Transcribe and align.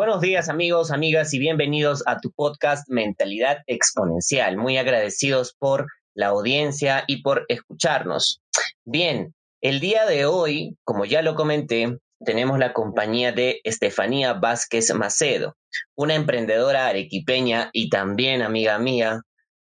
Buenos 0.00 0.22
días 0.22 0.48
amigos, 0.48 0.90
amigas 0.92 1.34
y 1.34 1.38
bienvenidos 1.38 2.02
a 2.06 2.20
tu 2.20 2.32
podcast 2.32 2.88
Mentalidad 2.88 3.58
Exponencial. 3.66 4.56
Muy 4.56 4.78
agradecidos 4.78 5.54
por 5.58 5.88
la 6.14 6.28
audiencia 6.28 7.04
y 7.06 7.20
por 7.20 7.44
escucharnos. 7.48 8.40
Bien, 8.86 9.34
el 9.60 9.78
día 9.78 10.06
de 10.06 10.24
hoy, 10.24 10.78
como 10.84 11.04
ya 11.04 11.20
lo 11.20 11.34
comenté, 11.34 11.98
tenemos 12.24 12.58
la 12.58 12.72
compañía 12.72 13.32
de 13.32 13.60
Estefanía 13.62 14.32
Vázquez 14.32 14.90
Macedo, 14.94 15.58
una 15.94 16.14
emprendedora 16.14 16.86
arequipeña 16.86 17.68
y 17.74 17.90
también 17.90 18.40
amiga 18.40 18.78
mía 18.78 19.20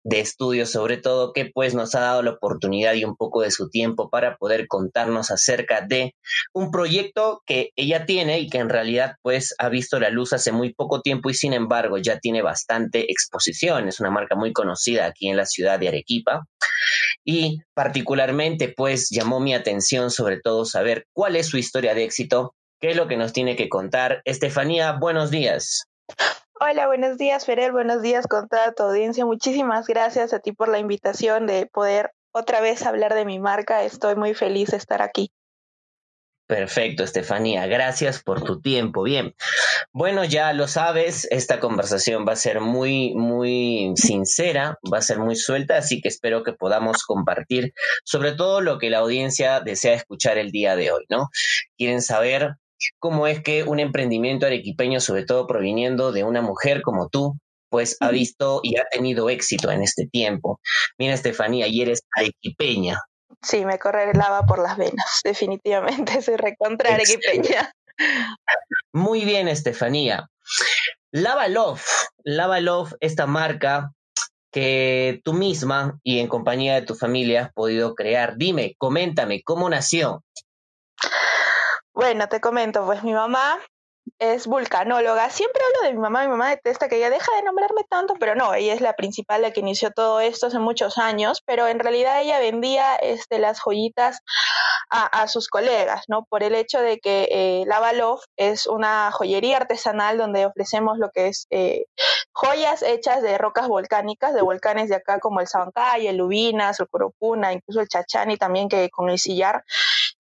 de 0.06 0.20
estudios 0.20 0.72
sobre 0.72 0.98
todo 0.98 1.34
que 1.34 1.50
pues 1.52 1.74
nos 1.74 1.96
ha 1.96 2.00
dado 2.00 2.22
la 2.22 2.32
oportunidad 2.32 2.94
y 2.94 3.04
un 3.04 3.16
poco 3.16 3.42
de 3.42 3.50
su 3.50 3.70
tiempo 3.70 4.10
para 4.10 4.38
poder 4.38 4.68
contarnos 4.68 5.32
acerca 5.32 5.82
de 5.82 6.14
un 6.54 6.70
proyecto 6.70 7.42
que 7.46 7.72
ella 7.76 8.06
tiene 8.06 8.40
y 8.40 8.48
que 8.48 8.60
en 8.60 8.70
realidad 8.70 9.16
pues 9.24 9.56
ha 9.58 9.68
visto 9.68 10.00
la 10.00 10.12
luz 10.12 10.32
hace 10.32 10.52
muy 10.52 10.74
poco 10.74 11.02
tiempo 11.02 11.32
y 11.32 11.34
sin 11.34 11.54
embargo 11.54 11.98
ya 11.98 12.20
tiene 12.20 12.44
bastante 12.44 13.12
exposición, 13.12 13.88
es 13.88 14.00
una 14.00 14.12
marca 14.12 14.36
muy 14.36 14.54
conocida 14.54 15.08
aquí 15.08 15.28
en 15.28 15.38
la 15.38 15.48
ciudad 15.48 15.80
de 15.80 15.88
Arequipa 15.88 16.46
y 17.24 17.62
particularmente 17.74 18.72
pues 18.78 19.10
llamó 19.10 19.40
mi 19.40 19.56
atención 19.56 20.12
sobre 20.12 20.40
todo 20.40 20.66
saber 20.66 21.08
cuál 21.14 21.36
es 21.36 21.48
su 21.48 21.58
historia 21.58 21.96
de 21.96 22.04
éxito, 22.04 22.54
qué 22.80 22.92
es 22.92 22.96
lo 22.96 23.08
que 23.08 23.18
nos 23.18 23.34
tiene 23.34 23.56
que 23.56 23.70
contar. 23.70 24.22
Estefanía, 24.24 24.92
buenos 24.92 25.32
días. 25.32 25.88
Hola, 26.58 26.88
buenos 26.88 27.18
días, 27.18 27.46
Ferel. 27.46 27.74
Buenos 27.74 28.02
días 28.02 28.28
con 28.28 28.48
toda 28.48 28.72
tu 28.72 28.84
audiencia. 28.84 29.26
Muchísimas 29.26 29.88
gracias 29.88 30.32
a 30.32 30.40
ti 30.40 30.54
por 30.54 30.70
la 30.70 30.80
invitación 30.80 31.48
de 31.48 31.66
poder 31.66 32.12
otra 32.32 32.62
vez 32.62 32.86
hablar 32.86 33.14
de 33.14 33.26
mi 33.26 33.40
marca. 33.40 33.84
Estoy 33.84 34.16
muy 34.16 34.34
feliz 34.34 34.72
de 34.72 34.78
estar 34.78 35.02
aquí. 35.02 35.34
Perfecto, 36.48 37.04
Estefanía. 37.04 37.68
Gracias 37.68 38.24
por 38.24 38.42
tu 38.42 38.62
tiempo. 38.62 39.04
Bien. 39.04 39.36
Bueno, 39.92 40.24
ya 40.24 40.54
lo 40.54 40.70
sabes, 40.70 41.28
esta 41.30 41.60
conversación 41.60 42.26
va 42.26 42.34
a 42.34 42.38
ser 42.38 42.62
muy, 42.62 43.14
muy 43.16 43.92
sincera, 43.98 44.78
va 44.92 45.00
a 45.00 45.02
ser 45.02 45.20
muy 45.20 45.36
suelta, 45.36 45.76
así 45.76 46.02
que 46.02 46.08
espero 46.08 46.44
que 46.44 46.54
podamos 46.54 47.04
compartir 47.04 47.74
sobre 48.06 48.32
todo 48.32 48.62
lo 48.62 48.78
que 48.78 48.90
la 48.90 49.00
audiencia 49.00 49.60
desea 49.60 49.96
escuchar 49.96 50.38
el 50.38 50.52
día 50.52 50.78
de 50.78 50.92
hoy, 50.92 51.04
¿no? 51.10 51.30
Quieren 51.78 52.02
saber 52.02 52.56
cómo 53.00 53.28
es 53.28 53.42
que 53.42 53.64
un 53.64 53.80
emprendimiento 53.80 54.46
arequipeño, 54.46 55.00
sobre 55.00 55.26
todo 55.26 55.48
proviniendo 55.48 56.12
de 56.12 56.24
una 56.24 56.42
mujer 56.42 56.82
como 56.82 57.10
tú, 57.10 57.38
pues 57.70 57.98
ha 58.00 58.10
visto 58.10 58.62
y 58.64 58.78
ha 58.78 58.86
tenido 58.90 59.30
éxito 59.30 59.72
en 59.72 59.82
este 59.82 60.08
tiempo. 60.08 60.60
Mira, 60.98 61.14
Estefanía, 61.14 61.68
y 61.68 61.82
eres 61.82 62.04
arequipeña. 62.16 63.02
Sí, 63.42 63.66
me 63.66 63.78
corre 63.80 64.12
el 64.12 64.18
lava 64.18 64.46
por 64.46 64.60
las 64.60 64.78
venas, 64.78 65.22
definitivamente, 65.24 66.22
soy 66.22 66.38
recontra 66.38 66.94
arequipeña. 66.94 67.72
Muy 68.94 69.26
bien, 69.26 69.48
Estefanía. 69.48 70.30
Lava 71.12 71.48
Love, 71.48 71.86
Lava 72.24 72.60
Love, 72.60 72.94
esta 73.00 73.26
marca 73.26 73.92
que 74.52 75.22
tú 75.24 75.34
misma 75.34 76.00
y 76.04 76.20
en 76.20 76.28
compañía 76.28 76.76
de 76.76 76.82
tu 76.82 76.96
familia 76.96 77.44
has 77.44 77.54
podido 77.54 77.94
crear. 77.94 78.38
Dime, 78.38 78.76
coméntame, 78.78 79.42
¿cómo 79.44 79.70
nació? 79.70 80.24
Bueno, 81.96 82.28
te 82.28 82.42
comento, 82.42 82.86
pues 82.86 83.04
mi 83.04 83.14
mamá 83.14 83.58
es 84.20 84.48
vulcanóloga. 84.48 85.30
Siempre 85.30 85.62
hablo 85.64 85.88
de 85.88 85.94
mi 85.94 86.02
mamá, 86.02 86.24
mi 86.24 86.28
mamá 86.28 86.50
detesta 86.50 86.90
que 86.90 86.98
ella 86.98 87.10
deja 87.10 87.34
de 87.38 87.44
nombrarme 87.44 87.86
tanto, 87.90 88.16
pero 88.20 88.36
no, 88.36 88.54
ella 88.54 88.74
es 88.74 88.82
la 88.82 88.94
principal, 88.94 89.42
la 89.42 89.52
que 89.52 89.62
inició 89.62 89.92
todo 89.92 90.20
esto 90.20 90.48
hace 90.48 90.60
muchos 90.60 90.98
años, 90.98 91.42
pero 91.46 91.68
en 91.68 91.80
realidad 91.80 92.22
ella 92.22 92.40
vendía 92.40 92.98
este, 92.98 93.40
las 93.40 93.62
joyitas 93.62 94.20
a, 94.90 95.28
sus 95.30 95.48
colegas, 95.48 96.04
¿no? 96.10 96.26
Por 96.26 96.44
el 96.44 96.54
hecho 96.54 96.82
de 96.82 97.00
que 97.00 97.28
eh, 97.32 97.64
Lava 97.66 97.94
Love 97.94 98.24
es 98.36 98.68
una 98.68 99.10
joyería 99.12 99.58
artesanal 99.58 100.18
donde 100.18 100.46
ofrecemos 100.46 100.98
lo 100.98 101.12
que 101.12 101.28
es 101.28 101.48
eh, 101.50 101.86
joyas 102.34 102.82
hechas 102.82 103.22
de 103.22 103.38
rocas 103.38 103.70
volcánicas, 103.70 104.34
de 104.34 104.42
volcanes 104.42 104.90
de 104.90 104.96
acá 104.96 105.20
como 105.20 105.40
el 105.40 105.48
Sabancay, 105.48 106.08
el 106.08 106.18
Lubinas, 106.18 106.80
el 106.80 106.88
Curupuna, 106.88 107.54
incluso 107.54 107.80
el 107.80 107.88
Chachani 107.88 108.38
también 108.38 108.68
que 108.68 108.90
con 108.90 109.10
el 109.10 109.18
sillar. 109.18 109.64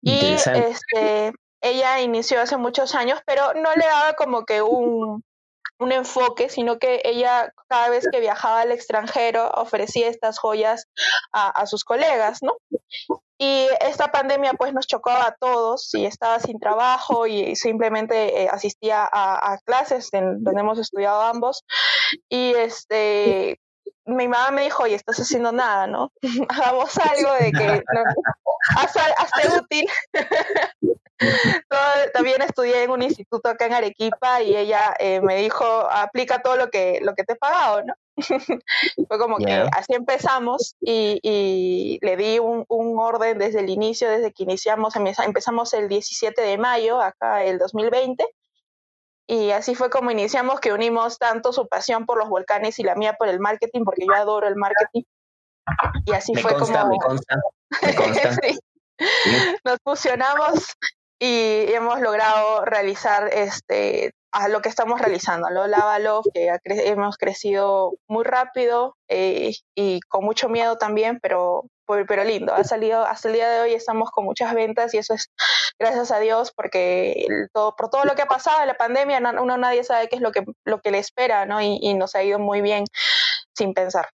Y 0.02 0.34
este, 0.34 1.34
ella 1.64 2.02
inició 2.02 2.42
hace 2.42 2.58
muchos 2.58 2.94
años, 2.94 3.20
pero 3.26 3.54
no 3.54 3.74
le 3.74 3.86
daba 3.86 4.14
como 4.14 4.46
que 4.46 4.62
un, 4.62 5.24
un 5.80 5.92
enfoque, 5.92 6.50
sino 6.50 6.78
que 6.78 7.02
ella 7.06 7.54
cada 7.68 7.90
vez 7.90 8.08
que 8.12 8.20
viajaba 8.20 8.62
al 8.62 8.72
extranjero 8.72 9.50
ofrecía 9.56 10.10
estas 10.10 10.40
joyas 10.40 10.88
a, 11.32 11.66
sus 11.66 11.84
colegas, 11.84 12.40
¿no? 12.42 12.58
Y 13.38 13.68
esta 13.82 14.12
pandemia 14.12 14.54
pues 14.54 14.74
nos 14.74 14.88
chocó 14.88 15.10
a 15.10 15.36
todos 15.40 15.94
y 15.94 16.06
estaba 16.06 16.40
sin 16.40 16.60
trabajo 16.60 17.28
y 17.28 17.56
simplemente 17.56 18.44
eh, 18.44 18.50
asistía 18.50 19.08
a, 19.12 19.58
clases 19.66 20.14
en, 20.14 20.44
donde 20.44 20.62
hemos 20.62 20.80
estudiado 20.80 21.22
ambos 21.22 21.64
y 22.30 22.54
este 22.56 23.60
mi 24.06 24.28
mamá 24.28 24.52
me 24.52 24.64
dijo, 24.64 24.84
oye, 24.84 24.96
estás 24.96 25.18
haciendo 25.18 25.54
nada, 25.54 25.88
¿no? 25.88 26.12
Hagamos 26.50 26.98
algo 26.98 27.34
de 27.40 27.52
que 27.54 27.84
no, 27.94 28.04
hazte 28.76 29.58
útil. 29.58 29.86
también 32.14 32.42
estudié 32.42 32.84
en 32.84 32.92
un 32.92 33.02
instituto 33.02 33.50
acá 33.50 33.66
en 33.66 33.74
Arequipa 33.74 34.42
y 34.42 34.56
ella 34.56 34.94
eh, 35.00 35.22
me 35.22 35.36
dijo, 35.38 35.66
aplica 35.66 36.42
todo 36.42 36.56
lo 36.56 36.70
que, 36.70 37.00
lo 37.02 37.16
que 37.16 37.24
te 37.24 37.34
he 37.34 37.36
pagado, 37.36 37.84
¿no? 37.84 37.94
Fue 39.08 39.18
como 39.18 39.38
que 39.38 39.52
así 39.52 39.94
empezamos 39.94 40.76
y, 40.80 42.00
le 42.02 42.18
di 42.18 42.40
un, 42.40 42.66
un, 42.68 43.00
orden 43.00 43.40
desde 43.40 43.62
el 43.62 43.70
inicio, 43.70 44.10
desde 44.10 44.32
que 44.32 44.44
iniciamos, 44.44 44.96
empezamos 44.96 45.74
el 45.74 45.88
17 45.90 46.42
de 46.42 46.58
mayo, 46.58 47.02
acá 47.02 47.44
el 47.44 47.58
2020. 47.58 48.26
Y 49.26 49.52
así 49.52 49.74
fue 49.74 49.90
como 49.90 50.12
iniciamos, 50.12 50.60
que 50.60 50.74
unimos 50.74 51.18
tanto 51.18 51.54
su 51.54 51.68
pasión 51.68 52.06
por 52.06 52.18
los 52.18 52.30
volcanes 52.30 52.78
y 52.80 52.84
la 52.84 52.96
mía 52.96 53.14
por 53.14 53.30
el 53.30 53.40
marketing, 53.40 53.84
porque 53.86 54.06
yo 54.06 54.14
adoro 54.14 54.48
el 54.48 54.58
marketing. 54.58 55.04
Y 56.06 56.12
así 56.12 56.36
fue 56.36 56.54
como... 56.54 56.88
Me 56.88 56.98
consta, 57.00 57.36
me 57.82 57.96
consta. 57.96 58.38
Nos 59.64 59.78
fusionamos 59.84 60.76
y 61.24 61.74
hemos 61.74 62.02
logrado 62.02 62.66
realizar 62.66 63.30
este 63.32 64.14
a 64.34 64.50
lo 64.50 64.62
que 64.62 64.68
estamos 64.68 65.00
realizando, 65.00 65.50
lo 65.50 65.68
Love, 65.68 66.26
que 66.34 66.52
hemos 66.66 67.18
crecido 67.18 67.94
muy 68.10 68.26
rápido 68.26 68.98
eh, 69.08 69.54
y 69.74 70.02
con 70.02 70.26
mucho 70.26 70.50
miedo 70.50 70.76
también, 70.78 71.20
pero, 71.22 71.64
pero 71.86 72.24
lindo. 72.26 72.54
Ha 72.54 72.66
salido, 72.66 73.06
hasta 73.06 73.30
el 73.30 73.36
día 73.36 73.48
de 73.48 73.62
hoy 73.62 73.74
estamos 73.74 74.12
con 74.12 74.26
muchas 74.26 74.54
ventas 74.54 74.94
y 74.94 74.98
eso 74.98 75.14
es 75.14 75.30
gracias 75.80 76.12
a 76.12 76.20
Dios 76.20 76.52
porque 76.52 77.26
todo, 77.54 77.74
por 77.78 77.90
todo 77.90 78.04
lo 78.04 78.16
que 78.16 78.24
ha 78.24 78.28
pasado 78.28 78.60
en 78.60 78.68
la 78.68 78.74
pandemia, 78.74 79.20
uno 79.40 79.56
nadie 79.56 79.86
sabe 79.86 80.10
qué 80.10 80.18
es 80.18 80.22
lo 80.22 80.34
que, 80.34 80.44
lo 80.66 80.82
que 80.82 80.92
le 80.92 80.98
espera, 80.98 81.46
¿no? 81.46 81.62
Y, 81.62 81.78
y 81.82 81.94
nos 81.94 82.16
ha 82.16 82.24
ido 82.24 82.38
muy 82.38 82.62
bien 82.62 82.84
sin 83.56 83.74
pensar. 83.74 84.10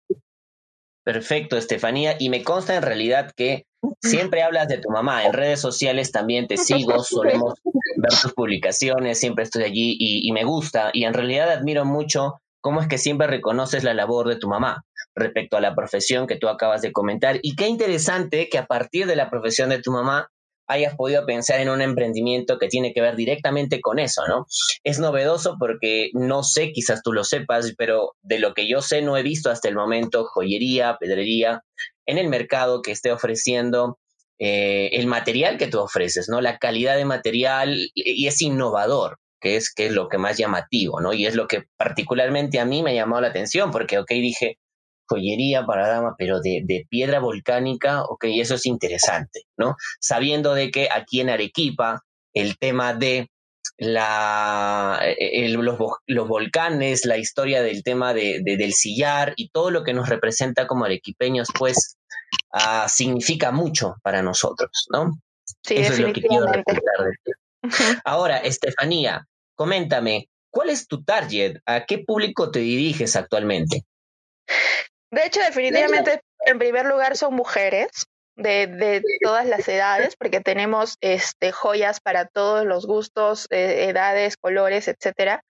Perfecto, 1.05 1.57
Estefanía. 1.59 2.17
Y 2.19 2.31
me 2.31 2.43
consta 2.43 2.75
en 2.75 2.83
realidad 2.83 3.31
que 3.37 3.67
siempre 4.01 4.43
hablas 4.43 4.69
de 4.69 4.79
tu 4.79 4.91
mamá. 4.91 5.27
En 5.27 5.35
redes 5.35 5.61
sociales 5.61 6.11
también 6.11 6.47
te 6.49 6.57
sigo, 6.57 7.03
solemos 7.05 7.55
ver 7.97 8.21
tus 8.21 8.33
publicaciones, 8.33 9.21
siempre 9.21 9.45
estoy 9.45 9.65
allí 9.65 9.97
y, 9.99 10.33
me 10.33 10.45
gusta. 10.45 10.91
Y 10.93 11.05
en 11.05 11.13
realidad 11.13 11.51
admiro 11.51 11.85
mucho 11.85 12.41
cómo 12.61 12.81
es 12.81 12.89
que 12.89 12.99
siempre 12.99 13.27
reconoces 13.27 13.85
la 13.85 13.93
labor 13.93 14.29
de 14.29 14.37
tu 14.37 14.49
mamá 14.49 14.85
respecto 15.15 15.57
a 15.57 15.61
la 15.61 15.75
profesión 15.75 16.27
que 16.27 16.37
tú 16.37 16.49
acabas 16.49 16.81
de 16.81 16.93
comentar. 16.93 17.39
Y 17.43 17.55
qué 17.55 17.69
interesante 17.69 18.49
que 18.49 18.59
a 18.59 18.67
partir 18.67 19.07
de 19.07 19.17
la 19.17 19.29
profesión 19.29 19.69
de 19.69 19.81
tu 19.81 19.93
mamá 19.93 20.29
hayas 20.67 20.95
podido 20.97 21.27
pensar 21.27 21.61
en 21.61 21.69
un 21.69 21.83
emprendimiento 21.83 22.59
que 22.59 22.69
tiene 22.69 22.93
que 22.93 23.01
ver 23.01 23.17
directamente 23.17 23.81
con 23.81 23.99
eso, 23.99 24.27
¿no? 24.27 24.47
Es 24.83 24.99
novedoso 24.99 25.57
porque 25.59 26.11
no 26.15 26.43
sé, 26.43 26.73
quizás 26.73 27.03
tú 27.03 27.13
lo 27.13 27.25
sepas, 27.25 27.75
pero 27.77 28.13
de 28.23 28.39
lo 28.39 28.55
que 28.55 28.69
yo 28.69 28.83
sé 28.83 29.03
no 29.03 29.17
he 29.17 29.23
visto 29.23 29.51
hasta 29.51 29.69
el 29.69 29.75
momento 29.75 30.25
joyería, 30.25 30.97
pedrería 30.99 31.63
en 32.07 32.19
el 32.19 32.29
mercado 32.29 32.83
que 32.83 32.93
esté 32.93 33.13
ofreciendo 33.13 33.99
eh, 34.39 34.91
el 34.93 35.07
material 35.07 35.59
que 35.59 35.69
tú 35.69 35.81
ofreces, 35.81 36.29
¿no? 36.29 36.41
La 36.41 36.59
calidad 36.59 36.97
de 36.97 37.05
material 37.05 37.91
y 37.95 38.27
es 38.27 38.43
innovador, 38.43 39.19
que 39.41 39.57
es, 39.57 39.73
que 39.73 39.87
es 39.87 39.93
lo 39.93 40.09
que 40.09 40.19
más 40.19 40.39
llamativo, 40.39 41.01
¿no? 41.01 41.13
Y 41.13 41.27
es 41.27 41.35
lo 41.35 41.47
que 41.47 41.65
particularmente 41.77 42.59
a 42.59 42.65
mí 42.65 42.83
me 42.83 42.91
ha 42.91 42.95
llamado 42.95 43.23
la 43.23 43.29
atención, 43.29 43.71
porque, 43.71 43.99
ok, 43.99 44.11
dije, 44.11 44.59
joyería 45.09 45.65
para 45.65 45.89
dama, 45.89 46.15
pero 46.19 46.41
de, 46.41 46.63
de, 46.65 46.87
piedra 46.89 47.21
volcánica, 47.21 48.03
ok, 48.05 48.25
eso 48.31 48.55
es 48.55 48.67
interesante, 48.67 49.43
¿no? 49.57 49.77
Sabiendo 50.01 50.55
de 50.55 50.71
que 50.71 50.89
aquí 50.91 51.21
en 51.21 51.31
Arequipa 51.31 52.03
el 52.33 52.59
tema 52.59 52.95
de 52.95 53.29
la, 53.77 55.01
e, 55.03 55.49
los, 55.49 55.79
los, 56.07 56.29
volcanes, 56.29 57.05
la 57.05 57.17
historia 57.17 57.63
del 57.63 57.83
tema 57.83 58.15
de, 58.15 58.41
del 58.45 58.73
sillar 58.73 59.35
y 59.37 59.49
todo 59.49 59.71
lo 59.71 59.83
que 59.85 59.95
nos 59.95 60.09
representa 60.09 60.67
como 60.67 60.85
arequipeños, 60.85 61.49
pues 61.59 61.97
uh, 62.53 62.89
significa 62.89 63.51
mucho 63.51 63.97
para 64.03 64.23
nosotros, 64.23 64.87
¿no? 64.93 65.13
Sí, 65.63 65.75
Eso 65.77 65.95
es 65.95 65.99
lo 66.01 66.13
que 66.13 66.23
quiero 66.23 66.47
recordar 66.47 66.83
de 67.25 67.33
Ahora, 68.05 68.39
Estefanía, 68.39 69.27
coméntame, 69.55 70.29
¿cuál 70.51 70.71
es 70.71 70.87
tu 70.87 71.03
target? 71.03 71.57
¿A 71.67 71.85
qué 71.87 71.99
público 71.99 72.51
te 72.51 72.61
diriges 72.61 73.17
actualmente? 73.17 73.85
De 75.15 75.27
hecho, 75.27 75.41
definitivamente, 75.41 76.21
en 76.47 76.59
primer 76.59 76.87
lugar, 76.87 77.17
son 77.17 77.35
mujeres. 77.35 78.07
de, 78.37 78.67
de, 78.67 79.01
todas 79.23 79.47
las 79.47 79.69
edades, 79.69 80.17
porque 80.17 80.41
tenemos 80.41 80.97
este, 81.01 81.53
joyas 81.53 82.01
para 82.01 82.27
todos 82.27 82.67
los 82.67 82.85
gustos, 82.85 83.47
eh, 83.51 83.87
edades, 83.89 84.37
colores, 84.37 84.89
etcétera. 84.89 85.41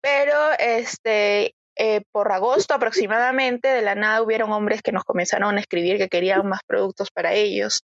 Pero 0.00 0.36
este, 0.60 1.56
eh, 1.76 2.02
por 2.12 2.30
agosto 2.30 2.74
aproximadamente, 2.74 3.68
de 3.68 3.82
la 3.82 3.96
nada 3.96 4.22
hubieron 4.22 4.52
hombres 4.52 4.82
que 4.82 4.92
nos 4.92 5.02
comenzaron 5.02 5.56
a 5.56 5.60
escribir 5.60 5.98
que 5.98 6.08
querían 6.08 6.46
más 6.46 6.60
productos 6.64 7.10
para 7.10 7.32
ellos. 7.32 7.82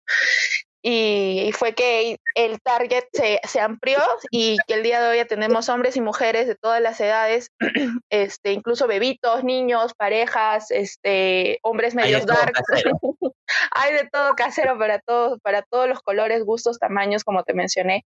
Y, 0.83 1.53
fue 1.53 1.75
que 1.75 2.17
el 2.35 2.61
target 2.61 3.05
se, 3.13 3.41
se, 3.45 3.61
amplió 3.61 3.99
y 4.31 4.57
que 4.67 4.75
el 4.75 4.83
día 4.83 5.01
de 5.01 5.09
hoy 5.09 5.27
tenemos 5.27 5.69
hombres 5.69 5.97
y 5.97 6.01
mujeres 6.01 6.49
de 6.49 6.57
todas 6.57 6.81
las 6.83 7.01
edades, 7.01 7.51
este, 8.11 8.53
incluso 8.53 8.89
bebitos, 8.89 9.45
niños, 9.45 9.95
parejas, 9.95 10.71
este, 10.71 11.61
hombres 11.63 11.95
medios 11.95 12.27
dark. 12.27 12.53
Hay 13.73 13.93
de 13.93 14.09
todo 14.11 14.35
casero 14.35 14.79
para 14.79 14.99
todos, 14.99 15.39
para 15.41 15.63
todos 15.63 15.89
los 15.89 16.01
colores, 16.01 16.43
gustos, 16.45 16.79
tamaños, 16.79 17.23
como 17.23 17.45
te 17.45 17.55
mencioné. 17.55 18.05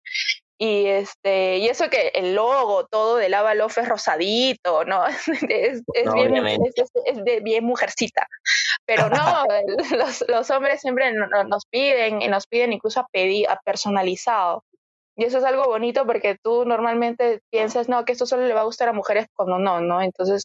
Y 0.58 0.86
este, 0.86 1.58
y 1.58 1.68
eso 1.68 1.90
que 1.90 2.08
el 2.14 2.34
logo, 2.34 2.86
todo 2.86 3.16
de 3.16 3.28
Lava 3.28 3.54
Love 3.54 3.78
es 3.78 3.88
rosadito, 3.88 4.84
¿no? 4.84 5.04
Es, 5.50 5.82
bien, 6.14 6.34
es, 6.36 7.24
de 7.24 7.40
bien 7.40 7.64
mujercita. 7.64 8.26
Pero 8.86 9.10
no, 9.10 9.44
los, 9.96 10.24
los, 10.28 10.50
hombres 10.50 10.80
siempre 10.80 11.12
nos 11.12 11.66
piden, 11.66 12.22
y 12.22 12.28
nos 12.28 12.46
piden 12.46 12.72
incluso 12.72 13.00
a 13.00 13.06
pedir, 13.12 13.48
a 13.48 13.60
personalizado. 13.64 14.64
Y 15.16 15.24
eso 15.24 15.38
es 15.38 15.44
algo 15.44 15.64
bonito 15.64 16.06
porque 16.06 16.36
tú 16.42 16.64
normalmente 16.64 17.40
piensas, 17.50 17.88
no, 17.88 18.04
que 18.04 18.12
esto 18.12 18.26
solo 18.26 18.46
le 18.46 18.54
va 18.54 18.60
a 18.60 18.64
gustar 18.64 18.88
a 18.88 18.92
mujeres 18.92 19.26
cuando 19.34 19.58
no, 19.58 19.80
¿no? 19.80 20.02
Entonces, 20.02 20.44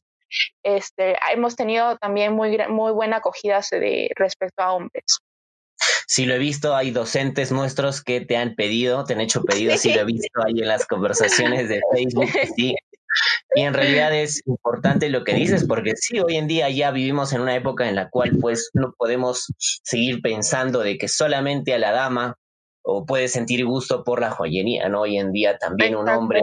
este, 0.63 1.17
hemos 1.31 1.55
tenido 1.55 1.97
también 1.97 2.33
muy, 2.33 2.57
muy 2.69 2.91
buena 2.91 3.17
acogida 3.17 3.61
de, 3.71 4.09
respecto 4.15 4.63
a 4.63 4.73
hombres. 4.73 5.19
Sí, 6.13 6.25
lo 6.25 6.33
he 6.33 6.39
visto, 6.39 6.75
hay 6.75 6.91
docentes 6.91 7.53
nuestros 7.53 8.03
que 8.03 8.19
te 8.19 8.35
han 8.35 8.53
pedido, 8.55 9.05
te 9.05 9.13
han 9.13 9.21
hecho 9.21 9.45
pedidos, 9.45 9.79
sí, 9.79 9.93
lo 9.93 10.01
he 10.01 10.03
visto 10.03 10.43
ahí 10.45 10.59
en 10.59 10.67
las 10.67 10.85
conversaciones 10.85 11.69
de 11.69 11.79
Facebook, 11.93 12.27
sí. 12.57 12.75
Y 13.55 13.61
en 13.61 13.73
realidad 13.73 14.13
es 14.13 14.45
importante 14.45 15.07
lo 15.07 15.23
que 15.23 15.33
dices, 15.33 15.65
porque 15.65 15.93
sí, 15.95 16.19
hoy 16.19 16.35
en 16.35 16.47
día 16.47 16.69
ya 16.69 16.91
vivimos 16.91 17.31
en 17.31 17.39
una 17.39 17.55
época 17.55 17.87
en 17.87 17.95
la 17.95 18.09
cual 18.09 18.31
pues 18.41 18.71
no 18.73 18.93
podemos 18.97 19.53
seguir 19.57 20.21
pensando 20.21 20.81
de 20.81 20.97
que 20.97 21.07
solamente 21.07 21.73
a 21.73 21.79
la 21.79 21.93
dama 21.93 22.35
o 22.83 23.05
puede 23.05 23.29
sentir 23.29 23.63
gusto 23.65 24.03
por 24.03 24.19
la 24.19 24.31
joyería, 24.31 24.89
¿no? 24.89 25.03
Hoy 25.03 25.17
en 25.17 25.31
día 25.31 25.57
también 25.59 25.95
un 25.95 26.09
hombre 26.09 26.41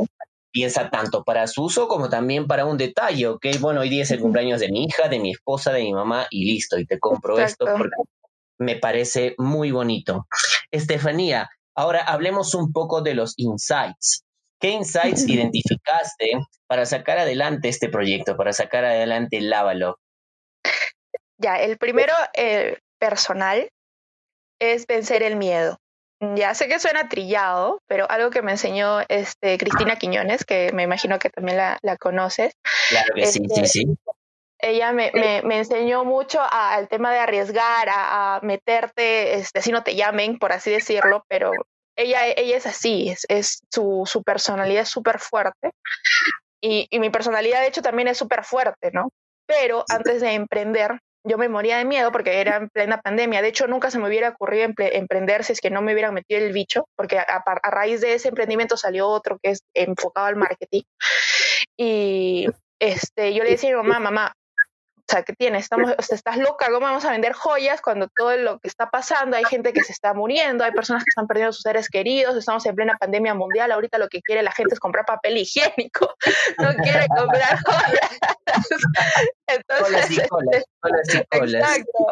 piensa 0.50 0.88
tanto 0.88 1.24
para 1.24 1.46
su 1.46 1.64
uso 1.64 1.88
como 1.88 2.08
también 2.08 2.46
para 2.46 2.64
un 2.64 2.78
detalle, 2.78 3.26
¿ok? 3.26 3.44
Bueno, 3.60 3.82
hoy 3.82 3.90
día 3.90 4.04
es 4.04 4.10
el 4.12 4.20
cumpleaños 4.20 4.60
de 4.60 4.70
mi 4.70 4.84
hija, 4.84 5.10
de 5.10 5.18
mi 5.18 5.32
esposa, 5.32 5.72
de 5.72 5.82
mi 5.82 5.92
mamá 5.92 6.26
y 6.30 6.46
listo, 6.46 6.78
y 6.78 6.86
te 6.86 6.98
compro 6.98 7.38
esto 7.38 7.66
porque 7.76 7.96
me 8.58 8.76
parece 8.76 9.34
muy 9.38 9.70
bonito. 9.70 10.26
Estefanía, 10.70 11.48
ahora 11.74 12.02
hablemos 12.02 12.54
un 12.54 12.72
poco 12.72 13.00
de 13.02 13.14
los 13.14 13.34
insights. 13.36 14.24
¿Qué 14.60 14.70
insights 14.70 15.26
identificaste 15.28 16.32
para 16.66 16.84
sacar 16.84 17.18
adelante 17.18 17.68
este 17.68 17.88
proyecto, 17.88 18.36
para 18.36 18.52
sacar 18.52 18.84
adelante 18.84 19.40
Lávalo? 19.40 19.98
Ya, 21.38 21.60
el 21.60 21.78
primero 21.78 22.12
eh, 22.34 22.78
personal 22.98 23.70
es 24.60 24.86
vencer 24.86 25.22
el 25.22 25.36
miedo. 25.36 25.78
Ya 26.34 26.52
sé 26.54 26.66
que 26.66 26.80
suena 26.80 27.08
trillado, 27.08 27.80
pero 27.86 28.10
algo 28.10 28.30
que 28.30 28.42
me 28.42 28.50
enseñó 28.50 29.02
este, 29.06 29.56
Cristina 29.56 29.96
Quiñones, 29.96 30.44
que 30.44 30.72
me 30.72 30.82
imagino 30.82 31.20
que 31.20 31.30
también 31.30 31.58
la, 31.58 31.96
conoces. 32.00 32.54
Claro 32.88 33.14
que 33.14 33.26
sí, 33.26 33.40
sí, 33.54 33.66
sí 33.66 33.86
ella 34.58 34.92
me, 34.92 35.10
me, 35.14 35.42
me, 35.42 35.58
enseñó 35.58 36.04
mucho 36.04 36.40
al 36.50 36.88
tema 36.88 37.12
de 37.12 37.18
arriesgar, 37.20 37.88
a, 37.90 38.40
meterte, 38.42 39.34
este, 39.34 39.62
si 39.62 39.70
no 39.70 39.82
te 39.82 39.94
llamen, 39.94 40.38
por 40.38 40.52
así 40.52 40.70
decirlo, 40.70 41.24
pero 41.28 41.52
ella, 41.96 42.26
ella 42.26 42.56
es 42.56 42.66
así, 42.66 43.08
es, 43.10 43.24
es 43.28 43.60
su, 43.70 44.02
su 44.06 44.22
personalidad 44.22 44.82
es 44.82 44.88
súper 44.88 45.18
fuerte 45.18 45.72
y, 46.60 46.86
y, 46.90 46.98
mi 46.98 47.10
personalidad 47.10 47.60
de 47.60 47.68
hecho 47.68 47.82
también 47.82 48.08
es 48.08 48.18
súper 48.18 48.44
fuerte, 48.44 48.90
¿no? 48.92 49.10
Pero 49.46 49.84
antes 49.88 50.20
de 50.20 50.34
emprender, 50.34 50.98
yo 51.24 51.38
me 51.38 51.48
moría 51.48 51.78
de 51.78 51.84
miedo 51.84 52.12
porque 52.12 52.40
era 52.40 52.56
en 52.56 52.68
plena 52.68 53.00
pandemia. 53.00 53.42
De 53.42 53.48
hecho, 53.48 53.66
nunca 53.66 53.90
se 53.90 53.98
me 53.98 54.08
hubiera 54.08 54.30
ocurrido 54.30 54.68
emprender 54.76 55.44
si 55.44 55.52
es 55.52 55.60
que 55.60 55.70
no 55.70 55.82
me 55.82 55.92
hubiera 55.92 56.12
metido 56.12 56.40
el 56.40 56.52
bicho, 56.52 56.86
porque 56.96 57.18
a, 57.18 57.24
a 57.24 57.70
raíz 57.70 58.00
de 58.00 58.14
ese 58.14 58.28
emprendimiento 58.28 58.76
salió 58.76 59.08
otro 59.08 59.38
que 59.42 59.50
es 59.50 59.62
enfocado 59.74 60.26
al 60.26 60.36
marketing. 60.36 60.82
Y 61.76 62.46
este, 62.80 63.34
yo 63.34 63.44
le 63.44 63.50
decía 63.50 63.70
a 63.70 63.82
mi 63.82 63.88
mamá, 63.88 64.00
mamá, 64.00 64.32
o 65.08 65.10
sea, 65.10 65.22
¿qué 65.22 65.32
tienes? 65.32 65.62
Estamos, 65.62 65.94
o 65.96 66.02
sea, 66.02 66.16
estás 66.16 66.36
loca, 66.36 66.66
¿cómo 66.66 66.80
vamos 66.80 67.04
a 67.06 67.12
vender 67.12 67.32
joyas 67.32 67.80
cuando 67.80 68.08
todo 68.14 68.36
lo 68.36 68.58
que 68.58 68.68
está 68.68 68.90
pasando, 68.90 69.38
hay 69.38 69.44
gente 69.44 69.72
que 69.72 69.82
se 69.82 69.92
está 69.92 70.12
muriendo, 70.12 70.64
hay 70.64 70.72
personas 70.72 71.02
que 71.02 71.08
están 71.08 71.26
perdiendo 71.26 71.54
sus 71.54 71.62
seres 71.62 71.88
queridos, 71.88 72.36
estamos 72.36 72.66
en 72.66 72.74
plena 72.74 72.94
pandemia 72.98 73.32
mundial, 73.32 73.72
ahorita 73.72 73.96
lo 73.96 74.08
que 74.08 74.20
quiere 74.20 74.42
la 74.42 74.52
gente 74.52 74.74
es 74.74 74.80
comprar 74.80 75.06
papel 75.06 75.38
higiénico, 75.38 76.14
no 76.58 76.74
quiere 76.82 77.06
comprar 77.08 77.58
joyas. 77.64 78.18
Entonces, 79.46 80.10
y 80.10 80.20
Exacto. 81.38 82.06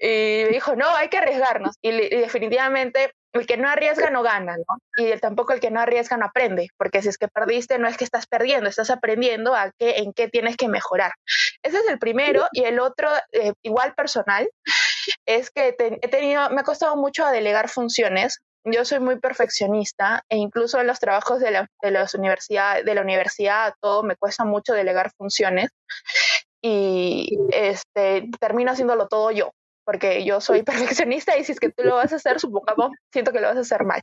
Y 0.00 0.44
dijo, 0.46 0.74
no, 0.74 0.88
hay 0.96 1.08
que 1.08 1.18
arriesgarnos. 1.18 1.76
Y, 1.80 1.90
y 1.90 2.20
definitivamente 2.20 3.12
el 3.38 3.46
que 3.46 3.56
no 3.56 3.68
arriesga 3.68 4.10
no 4.10 4.22
gana, 4.22 4.56
¿no? 4.56 4.78
Y 4.96 5.16
tampoco 5.18 5.52
el 5.52 5.60
que 5.60 5.70
no 5.70 5.80
arriesga 5.80 6.16
no 6.16 6.26
aprende, 6.26 6.68
porque 6.76 7.02
si 7.02 7.08
es 7.08 7.18
que 7.18 7.28
perdiste, 7.28 7.78
no 7.78 7.88
es 7.88 7.96
que 7.96 8.04
estás 8.04 8.26
perdiendo, 8.26 8.68
estás 8.68 8.90
aprendiendo 8.90 9.54
a 9.54 9.70
qué, 9.78 9.98
en 9.98 10.12
qué 10.12 10.28
tienes 10.28 10.56
que 10.56 10.68
mejorar. 10.68 11.12
Ese 11.62 11.78
es 11.78 11.88
el 11.88 11.98
primero. 11.98 12.46
Y 12.52 12.64
el 12.64 12.80
otro, 12.80 13.08
eh, 13.32 13.52
igual 13.62 13.94
personal, 13.94 14.48
es 15.26 15.50
que 15.50 15.74
he 15.78 16.08
tenido, 16.08 16.50
me 16.50 16.60
ha 16.60 16.64
costado 16.64 16.96
mucho 16.96 17.26
delegar 17.26 17.68
funciones. 17.68 18.38
Yo 18.64 18.84
soy 18.84 19.00
muy 19.00 19.18
perfeccionista 19.18 20.24
e 20.28 20.36
incluso 20.36 20.80
en 20.80 20.86
los 20.86 20.98
trabajos 20.98 21.40
de 21.40 21.50
la, 21.50 21.68
de 21.80 21.90
las 21.90 22.14
universidad, 22.14 22.84
de 22.84 22.94
la 22.94 23.02
universidad, 23.02 23.74
todo 23.80 24.02
me 24.02 24.16
cuesta 24.16 24.44
mucho 24.44 24.74
delegar 24.74 25.10
funciones 25.16 25.70
y 26.60 27.38
este, 27.52 28.28
termino 28.40 28.72
haciéndolo 28.72 29.06
todo 29.06 29.30
yo 29.30 29.52
porque 29.88 30.22
yo 30.22 30.38
soy 30.42 30.62
perfeccionista 30.98 31.38
y 31.38 31.44
si 31.44 31.52
es 31.52 31.60
que 31.60 31.70
tú 31.70 31.82
lo 31.82 31.94
vas 31.94 32.12
a 32.12 32.16
hacer, 32.16 32.38
supongamos, 32.38 32.90
siento 33.10 33.32
que 33.32 33.40
lo 33.40 33.48
vas 33.48 33.56
a 33.56 33.60
hacer 33.60 33.84
mal. 33.84 34.02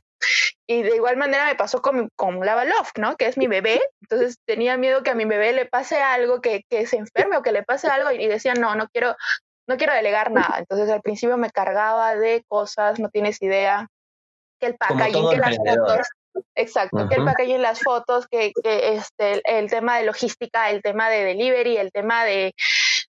Y 0.68 0.82
de 0.82 0.96
igual 0.96 1.16
manera 1.16 1.46
me 1.46 1.54
pasó 1.54 1.80
con, 1.80 2.08
con 2.16 2.44
Lava 2.44 2.64
Love, 2.64 2.90
¿no? 2.98 3.16
Que 3.16 3.28
es 3.28 3.38
mi 3.38 3.46
bebé. 3.46 3.80
Entonces 4.02 4.36
tenía 4.44 4.76
miedo 4.76 5.04
que 5.04 5.10
a 5.10 5.14
mi 5.14 5.26
bebé 5.26 5.52
le 5.52 5.64
pase 5.64 6.02
algo, 6.02 6.40
que, 6.40 6.64
que 6.68 6.86
se 6.86 6.96
enferme 6.96 7.36
o 7.36 7.42
que 7.42 7.52
le 7.52 7.62
pase 7.62 7.86
algo 7.86 8.10
y 8.10 8.26
decía, 8.26 8.54
no, 8.54 8.74
no 8.74 8.88
quiero, 8.88 9.14
no 9.68 9.76
quiero 9.76 9.94
delegar 9.94 10.32
nada. 10.32 10.58
Entonces 10.58 10.90
al 10.90 11.02
principio 11.02 11.36
me 11.36 11.50
cargaba 11.50 12.16
de 12.16 12.42
cosas, 12.48 12.98
no 12.98 13.08
tienes 13.08 13.40
idea, 13.40 13.86
que 14.58 14.66
el 14.66 14.76
packaging, 14.76 15.30
que 15.30 15.36
las 15.36 15.56
fotos, 15.56 16.08
exacto, 16.56 17.08
que 17.08 17.14
el 17.14 17.24
packaging, 17.24 17.62
las 17.62 17.78
fotos, 17.80 18.26
que, 18.26 18.50
que 18.60 18.96
este, 18.96 19.40
el 19.44 19.70
tema 19.70 19.98
de 19.98 20.04
logística, 20.06 20.68
el 20.68 20.82
tema 20.82 21.08
de 21.10 21.22
delivery, 21.22 21.76
el 21.76 21.92
tema 21.92 22.24
de 22.24 22.54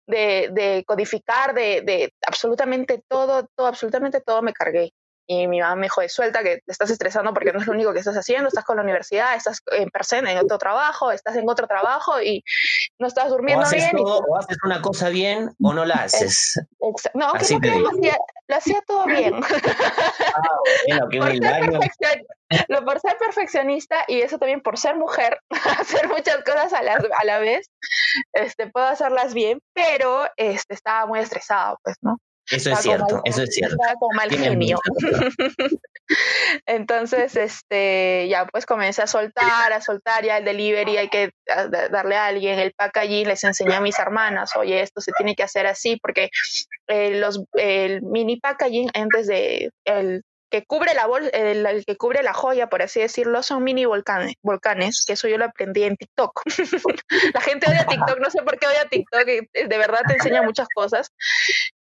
de, 0.07 0.49
de 0.51 0.83
codificar, 0.85 1.53
de, 1.53 1.81
de, 1.81 2.13
absolutamente 2.25 3.03
todo, 3.07 3.47
todo, 3.55 3.67
absolutamente 3.67 4.21
todo 4.21 4.41
me 4.41 4.53
cargué. 4.53 4.93
Y 5.29 5.47
mi 5.47 5.59
mamá 5.59 5.75
me 5.75 5.83
dijo, 5.83 6.01
suelta 6.07 6.41
que 6.41 6.61
te 6.65 6.71
estás 6.71 6.89
estresando 6.89 7.33
porque 7.33 7.51
no 7.51 7.59
es 7.59 7.67
lo 7.67 7.73
único 7.73 7.91
que 7.91 7.99
estás 7.99 8.15
haciendo, 8.15 8.47
estás 8.47 8.63
con 8.63 8.77
la 8.77 8.83
universidad, 8.83 9.35
estás 9.35 9.61
en 9.71 9.89
persona, 9.89 10.31
en 10.31 10.37
otro 10.37 10.57
trabajo, 10.57 11.11
estás 11.11 11.35
en 11.35 11.49
otro 11.49 11.67
trabajo 11.67 12.21
y 12.21 12.43
no 12.97 13.07
estás 13.07 13.29
durmiendo 13.29 13.67
o 13.67 13.69
bien. 13.69 13.91
O 13.99 14.37
haces 14.37 14.57
una 14.63 14.81
cosa 14.81 15.09
bien 15.09 15.53
o 15.61 15.73
no 15.73 15.83
la 15.83 15.95
haces. 15.95 16.59
no, 17.13 17.33
que 17.33 17.69
no 17.69 17.79
lo 17.79 17.89
hacía, 17.89 18.17
lo 18.47 18.55
hacía 18.55 18.81
todo 18.87 19.05
bien. 19.05 19.41
Ah, 20.39 20.59
bueno, 20.87 21.09
qué 21.09 21.17
por, 21.17 22.69
lo 22.69 22.85
por 22.85 22.99
ser 22.99 23.17
perfeccionista 23.17 24.05
y 24.07 24.21
eso 24.21 24.37
también 24.37 24.61
por 24.61 24.77
ser 24.77 24.95
mujer, 24.95 25.39
hacer 25.79 26.07
muchas 26.07 26.43
cosas 26.43 26.73
a 26.73 26.83
la, 26.83 26.93
a 26.93 27.25
la 27.25 27.39
vez, 27.39 27.69
este, 28.33 28.67
puedo 28.67 28.85
hacerlas 28.85 29.33
bien, 29.33 29.59
pero 29.73 30.27
este, 30.37 30.73
estaba 30.75 31.05
muy 31.07 31.19
estresada, 31.19 31.75
pues, 31.83 31.97
¿no? 32.01 32.19
Eso 32.49 32.71
es 32.71 32.79
cierto, 32.79 33.21
eso 33.25 33.43
es 33.43 33.53
cierto. 33.53 33.77
como 33.99 34.15
mal 34.15 34.29
genio. 34.29 34.79
Entonces, 36.65 37.35
este, 37.35 38.27
ya 38.29 38.45
pues 38.45 38.65
comencé 38.65 39.01
a 39.01 39.07
soltar, 39.07 39.73
a 39.73 39.81
soltar 39.81 40.23
ya 40.23 40.37
el 40.37 40.45
delivery, 40.45 40.97
hay 40.97 41.09
que 41.09 41.31
darle 41.91 42.15
a 42.15 42.27
alguien 42.27 42.59
el 42.59 42.73
packaging, 42.73 43.27
les 43.27 43.43
enseñé 43.43 43.75
a 43.75 43.81
mis 43.81 43.99
hermanas, 43.99 44.55
oye, 44.55 44.81
esto 44.81 45.01
se 45.01 45.11
tiene 45.17 45.35
que 45.35 45.43
hacer 45.43 45.67
así, 45.67 45.97
porque 46.01 46.29
eh, 46.87 47.19
los, 47.19 47.43
el 47.53 48.01
mini 48.01 48.39
packaging 48.39 48.89
antes 48.93 49.27
de 49.27 49.71
el 49.83 50.23
que 50.49 50.63
cubre 50.65 50.93
la 50.93 51.07
bol 51.07 51.29
el, 51.33 51.83
que 51.85 51.97
cubre 51.97 52.23
la 52.23 52.33
joya, 52.33 52.67
por 52.67 52.81
así 52.81 53.01
decirlo, 53.01 53.43
son 53.43 53.63
mini 53.63 53.85
volcanes, 53.85 54.35
volcanes, 54.41 55.03
que 55.05 55.13
eso 55.13 55.27
yo 55.27 55.37
lo 55.37 55.45
aprendí 55.45 55.83
en 55.83 55.97
TikTok. 55.97 56.41
la 57.33 57.41
gente 57.41 57.69
odia 57.69 57.85
TikTok, 57.85 58.19
no 58.19 58.29
sé 58.29 58.41
por 58.43 58.57
qué 58.57 58.67
odia 58.67 58.85
TikTok, 58.89 59.25
de 59.25 59.77
verdad 59.77 60.01
te 60.07 60.13
enseña 60.13 60.41
muchas 60.43 60.67
cosas. 60.73 61.11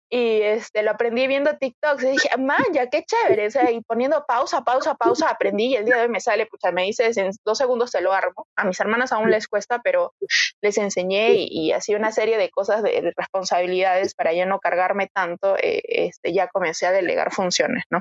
Y 0.08 0.40
este, 0.42 0.82
lo 0.82 0.92
aprendí 0.92 1.26
viendo 1.26 1.56
TikToks 1.56 2.04
y 2.04 2.10
dije, 2.12 2.28
ya 2.72 2.88
qué 2.88 3.04
chévere, 3.04 3.48
o 3.48 3.50
sea, 3.50 3.70
y 3.72 3.80
poniendo 3.80 4.24
pausa, 4.26 4.62
pausa, 4.62 4.94
pausa, 4.94 5.28
aprendí 5.28 5.66
y 5.66 5.76
el 5.76 5.84
día 5.84 5.96
de 5.96 6.02
hoy 6.02 6.08
me 6.08 6.20
sale, 6.20 6.46
pucha, 6.46 6.70
me 6.70 6.84
dices, 6.84 7.16
en 7.16 7.32
dos 7.44 7.58
segundos 7.58 7.90
te 7.90 8.00
lo 8.00 8.12
armo. 8.12 8.46
A 8.56 8.64
mis 8.64 8.78
hermanas 8.78 9.12
aún 9.12 9.30
les 9.30 9.48
cuesta, 9.48 9.80
pero 9.82 10.14
les 10.62 10.78
enseñé 10.78 11.34
y, 11.34 11.48
y 11.50 11.72
así 11.72 11.94
una 11.94 12.12
serie 12.12 12.38
de 12.38 12.50
cosas, 12.50 12.82
de, 12.84 13.12
responsabilidades 13.16 14.14
para 14.14 14.32
ya 14.32 14.46
no 14.46 14.60
cargarme 14.60 15.08
tanto, 15.12 15.56
eh, 15.56 15.82
este, 15.84 16.32
ya 16.32 16.46
comencé 16.48 16.86
a 16.86 16.92
delegar 16.92 17.32
funciones, 17.32 17.82
¿no? 17.90 18.00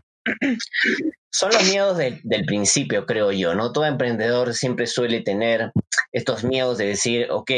Son 1.32 1.52
los 1.52 1.64
miedos 1.70 1.98
del 1.98 2.46
principio, 2.46 3.06
creo 3.06 3.32
yo, 3.32 3.56
¿no? 3.56 3.74
Todo 3.74 3.86
emprendedor 3.86 4.54
siempre 4.54 4.88
suele 4.88 5.22
tener 5.22 5.72
estos 6.14 6.44
miedos 6.44 6.78
de 6.78 6.88
decir, 6.88 7.28
ok, 7.30 7.52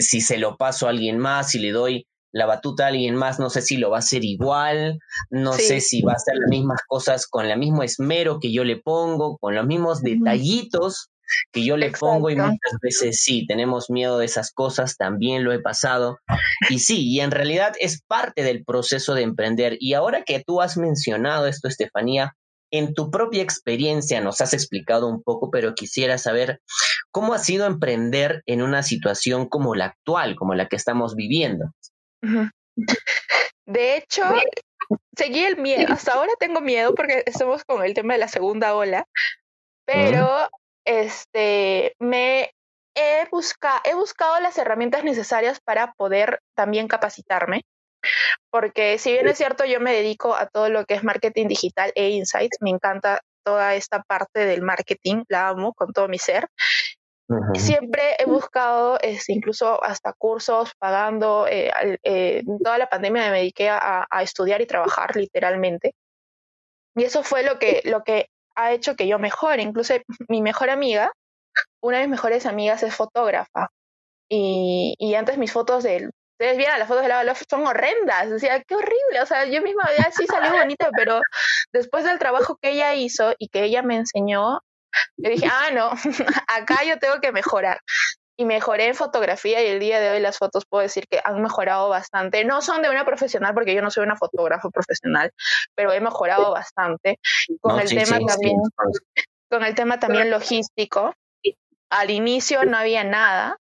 si 0.00 0.20
se 0.20 0.36
lo 0.36 0.56
paso 0.56 0.86
a 0.86 0.90
alguien 0.90 1.18
más, 1.18 1.50
si 1.50 1.60
le 1.60 1.70
doy 1.70 2.06
la 2.32 2.46
batuta 2.46 2.84
a 2.84 2.88
alguien 2.88 3.16
más, 3.16 3.38
no 3.38 3.50
sé 3.50 3.62
si 3.62 3.76
lo 3.76 3.90
va 3.90 3.96
a 3.96 4.00
hacer 4.00 4.24
igual, 4.24 4.98
no 5.30 5.52
sé 5.54 5.80
si 5.80 6.02
va 6.02 6.12
a 6.12 6.16
hacer 6.16 6.36
las 6.36 6.48
mismas 6.48 6.80
cosas 6.86 7.26
con 7.26 7.46
el 7.46 7.58
mismo 7.58 7.82
esmero 7.82 8.38
que 8.40 8.52
yo 8.52 8.64
le 8.64 8.76
pongo, 8.76 9.36
con 9.38 9.54
los 9.54 9.66
mismos 9.66 10.02
detallitos 10.02 11.10
que 11.52 11.64
yo 11.64 11.76
le 11.76 11.90
pongo 11.90 12.30
y 12.30 12.36
muchas 12.36 12.78
veces 12.82 13.20
sí, 13.22 13.46
tenemos 13.46 13.90
miedo 13.90 14.18
de 14.18 14.26
esas 14.26 14.52
cosas, 14.52 14.96
también 14.96 15.44
lo 15.44 15.52
he 15.52 15.60
pasado. 15.60 16.18
Y 16.68 16.80
sí, 16.80 17.08
y 17.08 17.20
en 17.20 17.30
realidad 17.30 17.72
es 17.78 18.02
parte 18.02 18.42
del 18.42 18.64
proceso 18.64 19.14
de 19.14 19.22
emprender. 19.22 19.76
Y 19.80 19.94
ahora 19.94 20.24
que 20.24 20.42
tú 20.44 20.60
has 20.60 20.76
mencionado 20.76 21.46
esto, 21.46 21.68
Estefanía, 21.68 22.34
en 22.72 22.94
tu 22.94 23.10
propia 23.10 23.42
experiencia 23.42 24.20
nos 24.20 24.40
has 24.40 24.54
explicado 24.54 25.08
un 25.08 25.22
poco, 25.22 25.50
pero 25.50 25.74
quisiera 25.74 26.18
saber 26.18 26.60
cómo 27.10 27.34
ha 27.34 27.38
sido 27.38 27.66
emprender 27.66 28.42
en 28.46 28.62
una 28.62 28.82
situación 28.82 29.48
como 29.48 29.74
la 29.74 29.86
actual, 29.86 30.36
como 30.36 30.54
la 30.54 30.68
que 30.68 30.76
estamos 30.76 31.16
viviendo. 31.16 31.72
De 33.66 33.96
hecho, 33.96 34.24
seguí 35.16 35.44
el 35.44 35.56
miedo. 35.56 35.86
Hasta 35.92 36.14
ahora 36.14 36.32
tengo 36.38 36.60
miedo 36.60 36.94
porque 36.94 37.22
estamos 37.26 37.64
con 37.64 37.84
el 37.84 37.94
tema 37.94 38.14
de 38.14 38.20
la 38.20 38.28
segunda 38.28 38.74
ola, 38.74 39.06
pero 39.84 40.48
este, 40.84 41.94
me 41.98 42.52
he, 42.94 43.26
busca, 43.30 43.80
he 43.84 43.94
buscado 43.94 44.40
las 44.40 44.58
herramientas 44.58 45.04
necesarias 45.04 45.60
para 45.60 45.92
poder 45.92 46.40
también 46.54 46.88
capacitarme. 46.88 47.64
Porque 48.50 48.98
si 48.98 49.12
bien 49.12 49.28
es 49.28 49.36
cierto, 49.36 49.64
yo 49.64 49.78
me 49.78 49.92
dedico 49.92 50.34
a 50.34 50.46
todo 50.46 50.68
lo 50.70 50.84
que 50.86 50.94
es 50.94 51.04
marketing 51.04 51.48
digital 51.48 51.92
e 51.94 52.10
insights, 52.10 52.58
me 52.60 52.70
encanta 52.70 53.20
toda 53.44 53.74
esta 53.74 54.02
parte 54.02 54.46
del 54.46 54.62
marketing, 54.62 55.24
la 55.28 55.48
amo 55.48 55.74
con 55.74 55.92
todo 55.92 56.08
mi 56.08 56.18
ser. 56.18 56.48
Siempre 57.54 58.16
he 58.18 58.24
buscado, 58.24 58.98
este, 59.00 59.32
incluso 59.32 59.82
hasta 59.84 60.12
cursos, 60.12 60.72
pagando. 60.78 61.46
Eh, 61.48 61.70
eh, 62.02 62.42
toda 62.62 62.78
la 62.78 62.88
pandemia 62.88 63.30
me 63.30 63.38
dediqué 63.38 63.68
a, 63.70 64.06
estudiar 64.22 64.60
y 64.60 64.66
trabajar 64.66 65.14
literalmente. 65.16 65.94
Y 66.96 67.04
eso 67.04 67.22
fue 67.22 67.42
lo 67.42 67.58
que, 67.58 67.82
lo 67.84 68.02
que 68.02 68.28
ha 68.56 68.72
hecho 68.72 68.96
que 68.96 69.06
yo 69.06 69.18
mejore. 69.18 69.62
Incluso 69.62 69.94
mi 70.28 70.42
mejor 70.42 70.70
amiga, 70.70 71.12
una 71.80 71.98
de 71.98 72.04
mis 72.04 72.12
mejores 72.12 72.46
amigas 72.46 72.82
es 72.82 72.94
fotógrafa. 72.94 73.70
Y, 74.28 74.94
y 74.98 75.14
antes 75.14 75.38
mis 75.38 75.52
fotos 75.52 75.84
de 75.84 76.10
ustedes 76.40 76.56
vieran 76.56 76.78
las 76.78 76.88
fotos 76.88 77.02
de 77.02 77.08
la 77.08 77.22
Love 77.22 77.42
son 77.48 77.66
horrendas, 77.66 78.30
decía, 78.30 78.62
qué 78.62 78.74
horrible, 78.74 79.20
o 79.20 79.26
sea, 79.26 79.44
yo 79.44 79.60
misma 79.60 79.84
veía, 79.88 80.10
sí 80.10 80.26
salió 80.26 80.52
bonita, 80.52 80.88
pero 80.96 81.20
después 81.70 82.04
del 82.04 82.18
trabajo 82.18 82.56
que 82.56 82.70
ella 82.70 82.94
hizo 82.94 83.34
y 83.38 83.48
que 83.48 83.64
ella 83.64 83.82
me 83.82 83.96
enseñó, 83.96 84.60
yo 85.16 85.30
dije, 85.30 85.46
ah, 85.50 85.70
no, 85.72 85.90
acá 86.48 86.84
yo 86.84 86.98
tengo 86.98 87.20
que 87.20 87.32
mejorar. 87.32 87.80
Y 88.36 88.46
mejoré 88.46 88.86
en 88.86 88.94
fotografía 88.94 89.62
y 89.62 89.66
el 89.66 89.80
día 89.80 90.00
de 90.00 90.10
hoy 90.10 90.20
las 90.20 90.38
fotos 90.38 90.64
puedo 90.66 90.82
decir 90.82 91.06
que 91.08 91.20
han 91.22 91.42
mejorado 91.42 91.90
bastante. 91.90 92.44
No 92.44 92.62
son 92.62 92.80
de 92.80 92.88
una 92.88 93.04
profesional 93.04 93.52
porque 93.52 93.74
yo 93.74 93.82
no 93.82 93.90
soy 93.90 94.04
una 94.04 94.16
fotógrafa 94.16 94.70
profesional, 94.70 95.30
pero 95.74 95.92
he 95.92 96.00
mejorado 96.00 96.50
bastante. 96.50 97.18
Con 97.60 97.78
el 97.78 97.88
tema 97.88 98.18
también, 98.18 98.56
con 99.50 99.62
el 99.62 99.74
tema 99.74 99.98
también 99.98 100.30
logístico. 100.30 101.14
Al 101.90 102.08
inicio 102.10 102.64
no 102.64 102.78
había 102.78 103.04
nada, 103.04 103.58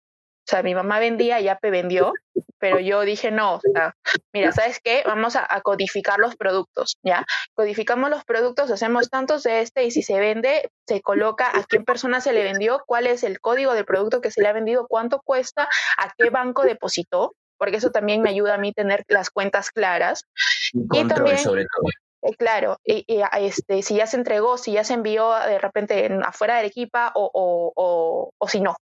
o 0.48 0.50
sea, 0.50 0.62
mi 0.62 0.74
mamá 0.74 0.98
vendía 0.98 1.40
y 1.40 1.48
Ape 1.48 1.70
vendió, 1.70 2.14
pero 2.58 2.80
yo 2.80 3.02
dije, 3.02 3.30
no, 3.30 3.56
o 3.56 3.60
sea, 3.60 3.94
mira, 4.32 4.50
¿sabes 4.50 4.80
qué? 4.82 5.02
Vamos 5.04 5.36
a, 5.36 5.46
codificar 5.60 6.18
los 6.18 6.36
productos, 6.36 6.96
¿ya? 7.02 7.26
Codificamos 7.52 8.08
los 8.08 8.24
productos, 8.24 8.70
hacemos 8.70 9.10
tantos 9.10 9.42
de 9.42 9.60
este 9.60 9.84
y 9.84 9.90
si 9.90 10.00
se 10.00 10.18
vende, 10.18 10.70
se 10.86 11.02
coloca 11.02 11.50
a 11.54 11.64
qué 11.68 11.80
persona 11.80 12.22
se 12.22 12.32
le 12.32 12.44
vendió, 12.44 12.82
cuál 12.86 13.06
es 13.06 13.24
el 13.24 13.40
código 13.40 13.74
del 13.74 13.84
producto 13.84 14.22
que 14.22 14.30
se 14.30 14.40
le 14.40 14.48
ha 14.48 14.54
vendido, 14.54 14.86
cuánto 14.88 15.20
cuesta, 15.22 15.68
a 15.98 16.14
qué 16.16 16.30
banco 16.30 16.62
depositó, 16.62 17.34
porque 17.58 17.76
eso 17.76 17.90
también 17.90 18.22
me 18.22 18.30
ayuda 18.30 18.54
a 18.54 18.58
mí 18.58 18.72
tener 18.72 19.04
las 19.08 19.28
cuentas 19.28 19.70
claras. 19.70 20.24
Y, 20.72 21.06
también, 21.06 21.36
sobre 21.36 21.66
todo. 21.66 21.90
Eh, 22.22 22.34
claro, 22.36 22.78
y, 22.84 23.04
este, 23.38 23.82
si 23.82 23.96
ya 23.96 24.06
se 24.06 24.16
entregó, 24.16 24.56
si 24.56 24.72
ya 24.72 24.82
se 24.82 24.94
envió 24.94 25.34
de 25.46 25.58
repente 25.58 26.06
en, 26.06 26.24
afuera 26.24 26.56
del 26.56 26.66
equipa 26.66 27.12
o, 27.14 27.30
o, 27.34 27.72
o, 27.76 28.30
o 28.38 28.48
si 28.48 28.62
no, 28.62 28.76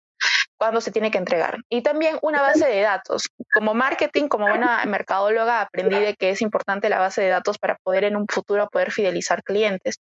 cuando 0.57 0.81
se 0.81 0.91
tiene 0.91 1.11
que 1.11 1.19
entregar. 1.19 1.59
Y 1.69 1.83
también 1.83 2.19
una 2.23 2.43
base 2.43 2.67
de 2.67 2.81
datos. 2.81 3.29
Como 3.53 3.75
marketing, 3.75 4.29
como 4.29 4.49
buena 4.49 4.85
mercadóloga, 4.87 5.61
aprendí 5.61 5.99
de 5.99 6.15
que 6.15 6.31
es 6.31 6.43
importante 6.43 6.89
la 6.89 6.99
base 6.99 7.23
de 7.23 7.29
datos 7.29 7.59
para 7.59 7.77
poder 7.83 8.05
en 8.05 8.17
un 8.17 8.27
futuro 8.29 8.69
poder 8.69 8.93
fidelizar 8.93 9.43
clientes. 9.43 10.01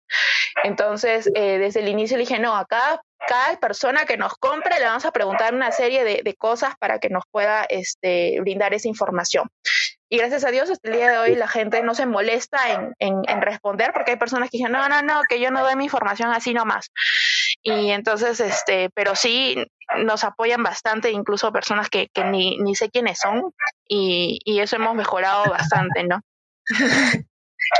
Entonces, 0.64 1.30
eh, 1.36 1.58
desde 1.58 1.82
el 1.82 1.88
inicio 1.88 2.18
dije, 2.18 2.40
no, 2.40 2.56
acá 2.56 3.02
cada 3.28 3.58
persona 3.58 4.06
que 4.06 4.18
nos 4.18 4.34
compre 4.36 4.80
le 4.80 4.86
vamos 4.86 5.06
a 5.06 5.12
preguntar 5.12 5.54
una 5.54 5.72
serie 5.72 6.04
de, 6.04 6.22
de 6.24 6.36
cosas 6.36 6.74
para 6.78 7.00
que 7.00 7.10
nos 7.10 7.24
pueda 7.32 7.64
este, 7.64 8.40
brindar 8.42 8.74
esa 8.74 8.88
información. 8.88 9.50
Y 10.14 10.18
gracias 10.18 10.46
a 10.46 10.52
Dios, 10.52 10.70
hasta 10.70 10.90
el 10.90 10.96
día 10.96 11.10
de 11.10 11.18
hoy 11.18 11.36
la 11.36 11.48
gente 11.48 11.82
no 11.82 11.96
se 11.96 12.06
molesta 12.06 12.60
en, 13.00 13.24
en, 13.28 13.42
responder 13.42 13.92
porque 13.94 14.12
hay 14.12 14.18
personas 14.18 14.52
que 14.52 14.58
dicen, 14.58 14.72
no, 14.72 14.88
no, 14.88 15.02
no, 15.02 15.22
que 15.28 15.40
yo 15.40 15.50
no 15.50 15.64
doy 15.64 15.76
mi 15.76 15.86
información 15.86 16.32
así 16.32 16.54
nomás. 16.54 16.92
Y 17.64 17.92
entonces, 17.92 18.42
este, 18.42 18.90
pero 18.94 19.16
sí 19.16 19.56
nos 19.98 20.24
apoyan 20.24 20.64
bastante, 20.64 21.12
incluso 21.12 21.54
personas 21.54 21.90
que, 21.90 22.10
que 22.14 22.26
ni, 22.26 22.58
ni 22.58 22.76
sé 22.76 22.90
quiénes 22.90 23.20
son, 23.20 23.54
y, 23.88 24.40
y 24.44 24.60
eso 24.60 24.76
hemos 24.76 24.96
mejorado 24.96 25.50
bastante, 25.50 26.04
¿no? 26.04 26.20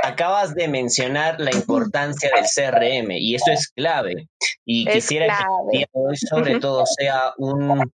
Acabas 0.04 0.56
de 0.56 0.70
mencionar 0.70 1.40
la 1.40 1.52
importancia 1.52 2.32
del 2.34 2.46
CRM 2.46 3.12
y 3.12 3.36
eso 3.36 3.52
es 3.52 3.68
clave. 3.68 4.30
Y 4.66 4.86
quisiera 4.86 5.46
que 5.72 5.86
hoy 5.92 6.16
sobre 6.16 6.60
todo 6.60 6.86
sea 6.86 7.34
un, 7.38 7.92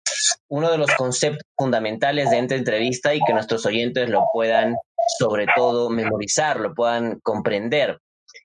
uno 0.48 0.70
de 0.70 0.78
los 0.78 0.94
conceptos 0.94 1.46
fundamentales 1.56 2.30
de 2.30 2.40
esta 2.40 2.54
entrevista 2.54 3.14
y 3.14 3.20
que 3.26 3.32
nuestros 3.32 3.64
oyentes 3.64 4.10
lo 4.10 4.26
puedan 4.34 4.76
sobre 5.18 5.46
todo 5.56 5.88
memorizar, 5.88 6.60
lo 6.60 6.74
puedan 6.74 7.20
comprender. 7.20 7.98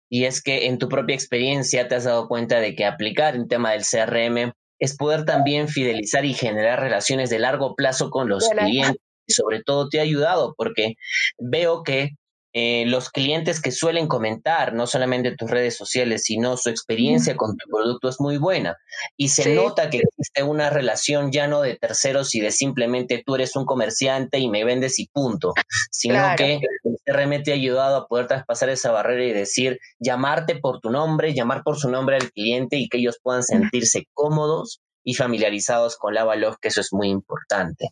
Y 0.09 0.25
es 0.25 0.41
que 0.41 0.67
en 0.67 0.77
tu 0.77 0.89
propia 0.89 1.15
experiencia 1.15 1.87
te 1.87 1.95
has 1.95 2.03
dado 2.03 2.27
cuenta 2.27 2.59
de 2.59 2.75
que 2.75 2.85
aplicar 2.85 3.35
el 3.35 3.47
tema 3.47 3.71
del 3.71 3.83
CRM 3.83 4.53
es 4.79 4.97
poder 4.97 5.25
también 5.25 5.67
fidelizar 5.67 6.25
y 6.25 6.33
generar 6.33 6.79
relaciones 6.79 7.29
de 7.29 7.39
largo 7.39 7.75
plazo 7.75 8.09
con 8.09 8.29
los 8.29 8.47
clientes. 8.49 9.01
Y 9.25 9.33
sobre 9.33 9.63
todo 9.63 9.87
te 9.87 9.99
ha 9.99 10.03
ayudado 10.03 10.53
porque 10.57 10.95
veo 11.39 11.83
que 11.83 12.09
eh, 12.55 12.85
los 12.85 13.09
clientes 13.09 13.59
que 13.59 13.71
suelen 13.71 14.07
comentar, 14.07 14.73
no 14.73 14.85
solamente 14.85 15.35
tus 15.35 15.49
redes 15.49 15.75
sociales, 15.75 16.21
sino 16.23 16.55
su 16.55 16.69
experiencia 16.69 17.35
con 17.35 17.57
tu 17.57 17.67
producto 17.67 18.09
es 18.09 18.19
muy 18.19 18.37
buena. 18.37 18.77
Y 19.17 19.29
se 19.29 19.55
nota 19.55 19.89
que 19.89 19.97
existe 19.97 20.43
una 20.43 20.69
relación 20.69 21.31
ya 21.31 21.47
no 21.47 21.61
de 21.61 21.75
terceros 21.75 22.35
y 22.35 22.41
de 22.41 22.51
simplemente 22.51 23.23
tú 23.25 23.35
eres 23.35 23.55
un 23.55 23.65
comerciante 23.65 24.37
y 24.37 24.49
me 24.49 24.63
vendes 24.63 24.99
y 24.99 25.07
punto, 25.07 25.53
sino 25.91 26.23
que 26.37 26.59
el 26.83 26.97
CRM 27.05 27.41
te 27.41 27.51
ha 27.51 27.55
ayudado 27.55 27.97
a 27.97 28.07
poder 28.07 28.27
traspasar 28.27 28.69
esa 28.69 28.91
barrera 28.91 29.23
y 29.25 29.33
decir, 29.33 29.79
llamarte 29.99 30.55
por 30.55 30.79
tu 30.79 30.91
nombre, 30.91 31.33
llamar 31.33 31.63
por 31.63 31.79
su 31.79 31.89
nombre 31.89 32.17
al 32.17 32.31
cliente 32.31 32.77
y 32.77 32.87
que 32.87 32.99
ellos 32.99 33.17
puedan 33.21 33.43
sentirse 33.43 34.07
cómodos 34.13 34.79
y 35.03 35.15
familiarizados 35.15 35.97
con 35.97 36.13
la 36.13 36.23
valor, 36.23 36.57
que 36.61 36.67
eso 36.67 36.81
es 36.81 36.93
muy 36.93 37.09
importante. 37.09 37.89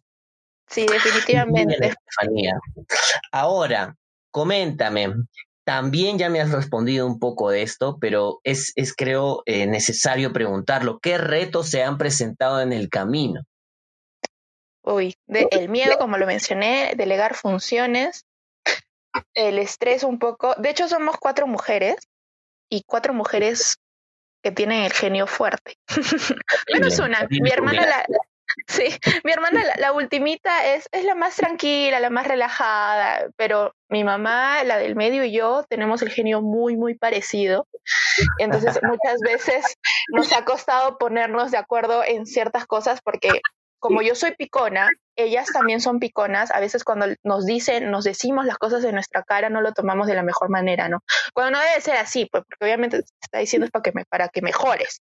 Sí, 0.67 0.85
definitivamente. 0.85 1.93
Ahora, 3.31 3.97
Coméntame, 4.31 5.13
también 5.63 6.17
ya 6.17 6.29
me 6.29 6.41
has 6.41 6.51
respondido 6.51 7.05
un 7.05 7.19
poco 7.19 7.49
de 7.49 7.61
esto, 7.61 7.97
pero 7.99 8.39
es, 8.43 8.73
es 8.75 8.95
creo, 8.95 9.43
eh, 9.45 9.67
necesario 9.67 10.33
preguntarlo. 10.33 10.99
¿Qué 10.99 11.17
retos 11.17 11.69
se 11.69 11.83
han 11.83 11.97
presentado 11.97 12.61
en 12.61 12.73
el 12.73 12.89
camino? 12.89 13.41
Uy, 14.83 15.15
el 15.27 15.69
miedo, 15.69 15.97
como 15.99 16.17
lo 16.17 16.25
mencioné, 16.25 16.93
delegar 16.95 17.35
funciones, 17.35 18.25
el 19.35 19.59
estrés 19.59 20.03
un 20.03 20.17
poco. 20.17 20.55
De 20.57 20.71
hecho, 20.71 20.87
somos 20.87 21.17
cuatro 21.17 21.45
mujeres 21.45 21.95
y 22.69 22.83
cuatro 22.83 23.13
mujeres 23.13 23.77
que 24.41 24.51
tienen 24.51 24.83
el 24.83 24.93
genio 24.93 25.27
fuerte. 25.27 25.77
Menos 26.73 26.97
una. 26.97 27.27
Mi 27.29 27.49
hermana, 27.51 27.85
la, 27.85 28.05
Sí, 28.67 28.85
mi 29.23 29.31
hermana, 29.31 29.63
la, 29.77 29.93
ultimita, 29.93 30.73
es, 30.73 30.87
es 30.91 31.05
la 31.05 31.15
más 31.15 31.35
tranquila, 31.35 31.99
la 31.99 32.09
más 32.09 32.27
relajada, 32.27 33.27
pero 33.35 33.75
mi 33.89 34.03
mamá, 34.03 34.63
la 34.63 34.77
del 34.77 34.95
medio 34.95 35.23
y 35.23 35.31
yo 35.31 35.63
tenemos 35.69 36.01
el 36.01 36.09
genio 36.09 36.41
muy, 36.41 36.75
muy 36.75 36.95
parecido. 36.95 37.67
Entonces 38.37 38.79
muchas 38.83 39.19
veces 39.21 39.77
nos 40.09 40.31
ha 40.33 40.45
costado 40.45 40.97
ponernos 40.97 41.51
de 41.51 41.57
acuerdo 41.57 42.03
en 42.03 42.25
ciertas 42.25 42.65
cosas 42.65 43.01
porque 43.01 43.41
como 43.81 44.01
yo 44.03 44.13
soy 44.13 44.35
picona, 44.35 44.89
ellas 45.15 45.47
también 45.51 45.81
son 45.81 45.99
piconas. 45.99 46.51
A 46.51 46.59
veces 46.59 46.83
cuando 46.83 47.07
nos 47.23 47.45
dicen, 47.45 47.89
nos 47.91 48.03
decimos 48.03 48.45
las 48.45 48.57
cosas 48.57 48.83
en 48.83 48.93
nuestra 48.93 49.23
cara, 49.23 49.49
no 49.49 49.61
lo 49.61 49.73
tomamos 49.73 50.07
de 50.07 50.13
la 50.13 50.23
mejor 50.23 50.49
manera, 50.49 50.87
¿no? 50.87 51.03
Cuando 51.33 51.57
no 51.57 51.63
debe 51.63 51.81
ser 51.81 51.97
así, 51.97 52.27
pues 52.31 52.43
porque 52.47 52.65
obviamente 52.65 52.99
te 52.99 53.05
está 53.21 53.39
diciendo 53.39 53.65
es 53.65 53.71
para 53.71 53.81
que, 53.81 53.91
me, 53.91 54.05
para 54.05 54.29
que 54.29 54.41
mejores. 54.41 55.01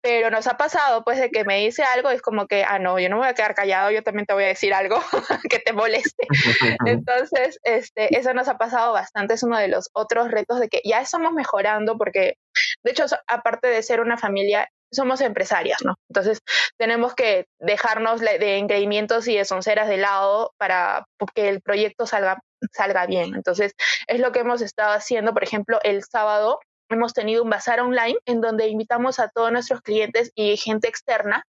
Pero 0.00 0.30
nos 0.30 0.46
ha 0.46 0.56
pasado, 0.56 1.04
pues, 1.04 1.20
de 1.20 1.30
que 1.30 1.44
me 1.44 1.58
dice 1.58 1.82
algo, 1.82 2.10
es 2.10 2.22
como 2.22 2.46
que, 2.46 2.64
ah, 2.64 2.78
no, 2.78 2.98
yo 2.98 3.08
no 3.08 3.16
me 3.16 3.22
voy 3.22 3.28
a 3.28 3.34
quedar 3.34 3.54
callado, 3.54 3.90
yo 3.90 4.02
también 4.02 4.26
te 4.26 4.34
voy 4.34 4.44
a 4.44 4.48
decir 4.48 4.72
algo 4.72 4.96
que 5.50 5.58
te 5.58 5.72
moleste. 5.72 6.26
Entonces, 6.86 7.58
este, 7.62 8.18
eso 8.18 8.32
nos 8.32 8.48
ha 8.48 8.56
pasado 8.56 8.92
bastante, 8.92 9.34
es 9.34 9.42
uno 9.42 9.58
de 9.58 9.68
los 9.68 9.90
otros 9.92 10.30
retos 10.30 10.60
de 10.60 10.68
que 10.68 10.80
ya 10.84 11.00
estamos 11.00 11.32
mejorando 11.32 11.98
porque, 11.98 12.34
de 12.82 12.90
hecho, 12.90 13.04
aparte 13.26 13.68
de 13.68 13.82
ser 13.82 14.00
una 14.00 14.16
familia, 14.16 14.68
somos 14.90 15.20
empresarias, 15.20 15.78
¿no? 15.84 15.96
Entonces 16.08 16.40
tenemos 16.76 17.14
que 17.14 17.46
dejarnos 17.58 18.20
de 18.20 18.58
engreimientos 18.58 19.28
y 19.28 19.36
de 19.36 19.44
sonceras 19.44 19.88
de 19.88 19.98
lado 19.98 20.52
para 20.58 21.06
que 21.34 21.48
el 21.48 21.60
proyecto 21.60 22.06
salga, 22.06 22.38
salga 22.72 23.06
bien. 23.06 23.34
Entonces 23.34 23.72
es 24.06 24.20
lo 24.20 24.32
que 24.32 24.40
hemos 24.40 24.62
estado 24.62 24.92
haciendo. 24.92 25.32
Por 25.32 25.44
ejemplo, 25.44 25.78
el 25.82 26.04
sábado 26.04 26.60
hemos 26.88 27.12
tenido 27.12 27.42
un 27.42 27.50
bazar 27.50 27.80
online 27.80 28.18
en 28.24 28.40
donde 28.40 28.68
invitamos 28.68 29.18
a 29.18 29.28
todos 29.28 29.52
nuestros 29.52 29.82
clientes 29.82 30.32
y 30.34 30.56
gente 30.56 30.88
externa 30.88 31.44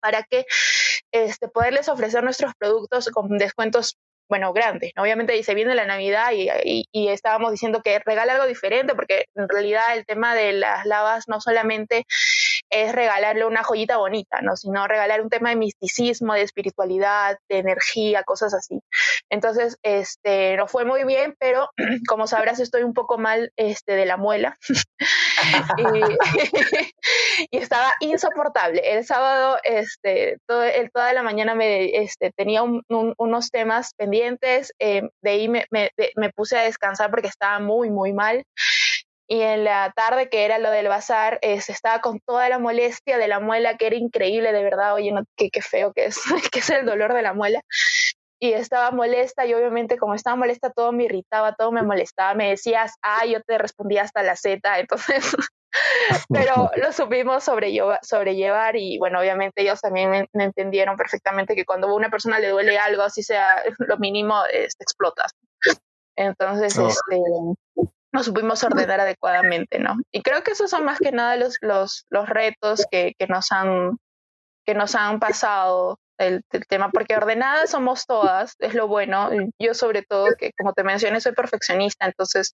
para 0.00 0.22
que 0.22 0.46
este, 1.12 1.48
poderles 1.48 1.88
ofrecer 1.88 2.22
nuestros 2.22 2.52
productos 2.58 3.08
con 3.08 3.36
descuentos 3.36 3.96
bueno, 4.30 4.52
grandes. 4.52 4.92
Obviamente 4.96 5.42
se 5.42 5.54
viene 5.54 5.74
la 5.74 5.86
Navidad 5.86 6.30
y, 6.32 6.86
y, 6.92 7.08
estábamos 7.08 7.50
diciendo 7.50 7.82
que 7.82 7.98
regala 7.98 8.34
algo 8.34 8.46
diferente, 8.46 8.94
porque 8.94 9.24
en 9.34 9.48
realidad 9.48 9.82
el 9.92 10.06
tema 10.06 10.36
de 10.36 10.52
las 10.52 10.86
lavas 10.86 11.24
no 11.26 11.40
solamente 11.40 12.06
es 12.70 12.92
regalarle 12.92 13.44
una 13.44 13.62
joyita 13.62 13.96
bonita, 13.96 14.40
¿no? 14.42 14.56
Sino 14.56 14.86
regalar 14.86 15.20
un 15.20 15.28
tema 15.28 15.50
de 15.50 15.56
misticismo, 15.56 16.34
de 16.34 16.42
espiritualidad, 16.42 17.38
de 17.48 17.58
energía, 17.58 18.22
cosas 18.22 18.54
así. 18.54 18.80
Entonces, 19.28 19.78
este, 19.82 20.56
no 20.56 20.66
fue 20.66 20.84
muy 20.84 21.04
bien, 21.04 21.34
pero 21.38 21.68
como 22.08 22.26
sabrás, 22.26 22.60
estoy 22.60 22.82
un 22.82 22.94
poco 22.94 23.18
mal 23.18 23.52
este, 23.56 23.92
de 23.92 24.06
la 24.06 24.16
muela. 24.16 24.56
y, 27.50 27.56
estaba 27.56 27.92
insoportable. 28.00 28.82
El 28.84 29.04
sábado, 29.04 29.58
este, 29.64 30.38
todo, 30.46 30.62
el, 30.62 30.90
toda 30.90 31.12
la 31.12 31.22
mañana 31.22 31.54
me 31.54 32.02
este, 32.02 32.30
tenía 32.32 32.62
unos 32.62 33.50
temas 33.50 33.94
pendientes. 33.96 34.72
Eh, 34.78 35.02
de 35.22 35.30
ahí 35.30 35.48
me, 35.48 35.66
me 35.70 36.30
puse 36.30 36.58
a 36.58 36.62
descansar 36.62 37.10
porque 37.10 37.28
estaba 37.28 37.58
muy, 37.58 37.90
muy 37.90 38.12
mal 38.12 38.44
y 39.32 39.42
en 39.42 39.62
la 39.62 39.92
tarde, 39.94 40.28
que 40.28 40.44
era 40.44 40.58
lo 40.58 40.72
del 40.72 40.88
bazar, 40.88 41.38
eh, 41.42 41.60
se 41.60 41.70
estaba 41.70 42.00
con 42.00 42.18
toda 42.18 42.48
la 42.48 42.58
molestia 42.58 43.16
de 43.16 43.28
la 43.28 43.38
muela, 43.38 43.76
que 43.76 43.86
era 43.86 43.94
increíble, 43.94 44.52
de 44.52 44.64
verdad, 44.64 44.92
oye, 44.92 45.12
no, 45.12 45.22
qué, 45.36 45.50
qué 45.50 45.62
feo 45.62 45.92
que 45.92 46.06
es, 46.06 46.18
que 46.52 46.58
es 46.58 46.70
el 46.70 46.84
dolor 46.84 47.14
de 47.14 47.22
la 47.22 47.32
muela. 47.32 47.62
Y 48.40 48.54
estaba 48.54 48.90
molesta 48.90 49.46
y 49.46 49.54
obviamente 49.54 49.98
como 49.98 50.14
estaba 50.14 50.34
molesta 50.34 50.70
todo 50.70 50.90
me 50.90 51.04
irritaba, 51.04 51.54
todo 51.54 51.70
me 51.70 51.84
molestaba, 51.84 52.34
me 52.34 52.48
decías, 52.48 52.94
ah, 53.02 53.24
yo 53.24 53.40
te 53.42 53.56
respondía 53.56 54.02
hasta 54.02 54.24
la 54.24 54.34
Z, 54.34 54.60
entonces, 54.80 55.36
pero 56.28 56.68
lo 56.74 56.90
supimos 56.90 57.44
sobrellevar, 57.44 58.00
sobrellevar 58.02 58.74
y 58.74 58.98
bueno, 58.98 59.20
obviamente 59.20 59.62
ellos 59.62 59.80
también 59.80 60.10
me, 60.10 60.44
entendieron 60.44 60.96
perfectamente 60.96 61.54
que 61.54 61.64
cuando 61.64 61.86
a 61.86 61.94
una 61.94 62.10
persona 62.10 62.40
le 62.40 62.48
duele 62.48 62.78
algo, 62.78 63.02
así 63.02 63.22
sea 63.22 63.62
lo 63.78 63.96
mínimo, 63.98 64.42
este, 64.52 64.82
explotas. 64.82 65.36
Entonces, 66.16 66.76
este, 66.76 67.22
nos 68.12 68.26
supimos 68.26 68.62
ordenar 68.64 69.00
adecuadamente, 69.00 69.78
¿no? 69.78 69.96
Y 70.12 70.22
creo 70.22 70.42
que 70.42 70.52
esos 70.52 70.70
son 70.70 70.84
más 70.84 70.98
que 70.98 71.12
nada 71.12 71.36
los, 71.36 71.58
los, 71.60 72.06
los 72.10 72.28
retos 72.28 72.86
que, 72.90 73.14
que, 73.18 73.26
nos 73.26 73.52
han, 73.52 73.98
que 74.64 74.74
nos 74.74 74.94
han 74.94 75.20
pasado 75.20 75.98
el, 76.20 76.44
tema, 76.68 76.90
porque 76.90 77.16
ordenadas 77.16 77.70
somos 77.70 78.06
todas, 78.06 78.54
es 78.58 78.74
lo 78.74 78.88
bueno. 78.88 79.30
Yo 79.58 79.74
sobre 79.74 80.02
todo, 80.02 80.26
que 80.38 80.52
como 80.52 80.72
te 80.74 80.84
mencioné, 80.84 81.20
soy 81.20 81.32
perfeccionista, 81.32 82.06
entonces 82.06 82.54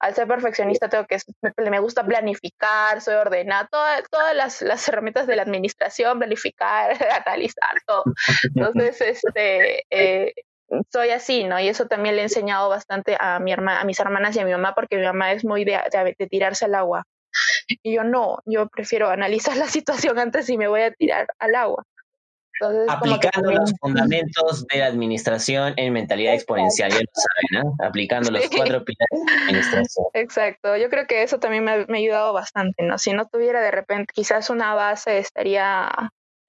al 0.00 0.14
ser 0.14 0.26
perfeccionista 0.26 0.88
tengo 0.88 1.06
que, 1.06 1.18
me, 1.40 1.70
me 1.70 1.78
gusta 1.78 2.04
planificar, 2.04 3.00
soy 3.00 3.14
ordenada, 3.14 3.68
todas 4.10 4.34
las, 4.34 4.62
las, 4.62 4.88
herramientas 4.88 5.26
de 5.26 5.36
la 5.36 5.42
administración, 5.42 6.18
planificar, 6.18 6.90
analizar 7.26 7.76
todo. 7.86 8.04
Entonces, 8.54 9.00
este, 9.00 9.84
eh, 9.90 10.34
soy 10.90 11.10
así, 11.10 11.44
¿no? 11.44 11.60
Y 11.60 11.68
eso 11.68 11.86
también 11.86 12.16
le 12.16 12.22
he 12.22 12.24
enseñado 12.24 12.68
bastante 12.68 13.16
a, 13.18 13.38
mi 13.38 13.52
hermana, 13.52 13.80
a 13.80 13.84
mis 13.84 14.00
hermanas 14.00 14.34
y 14.36 14.40
a 14.40 14.44
mi 14.44 14.52
mamá, 14.52 14.74
porque 14.74 14.96
mi 14.96 15.04
mamá 15.04 15.32
es 15.32 15.44
muy 15.44 15.64
de, 15.64 15.78
de, 16.18 16.26
tirarse 16.26 16.64
al 16.64 16.74
agua. 16.74 17.04
Y 17.82 17.94
yo 17.94 18.04
no, 18.04 18.38
yo 18.44 18.68
prefiero 18.68 19.08
analizar 19.08 19.56
la 19.56 19.66
situación 19.68 20.18
antes 20.18 20.46
si 20.46 20.56
me 20.56 20.68
voy 20.68 20.82
a 20.82 20.92
tirar 20.92 21.28
al 21.38 21.54
agua. 21.54 21.84
Aplicando 22.88 23.52
los 23.52 23.74
fundamentos 23.78 24.66
de 24.68 24.78
la 24.78 24.86
administración 24.86 25.74
en 25.76 25.92
mentalidad 25.92 26.32
exponencial, 26.32 26.90
ya 26.90 27.00
lo 27.00 27.10
saben, 27.12 27.64
¿no? 27.64 27.86
Aplicando 27.86 28.30
los 28.30 28.48
cuatro 28.56 28.82
pilares 28.82 29.10
de 29.10 29.32
la 29.32 29.42
administración. 29.42 30.06
Exacto, 30.14 30.76
yo 30.76 30.88
creo 30.88 31.06
que 31.06 31.22
eso 31.22 31.38
también 31.38 31.64
me, 31.64 31.72
ha 31.72 31.86
ayudado 31.98 32.32
bastante, 32.32 32.82
¿no? 32.82 32.96
Si 32.96 33.12
no 33.12 33.26
tuviera 33.26 33.60
de 33.60 33.70
repente 33.70 34.12
quizás 34.14 34.48
una 34.48 34.74
base, 34.74 35.18
estaría 35.18 35.90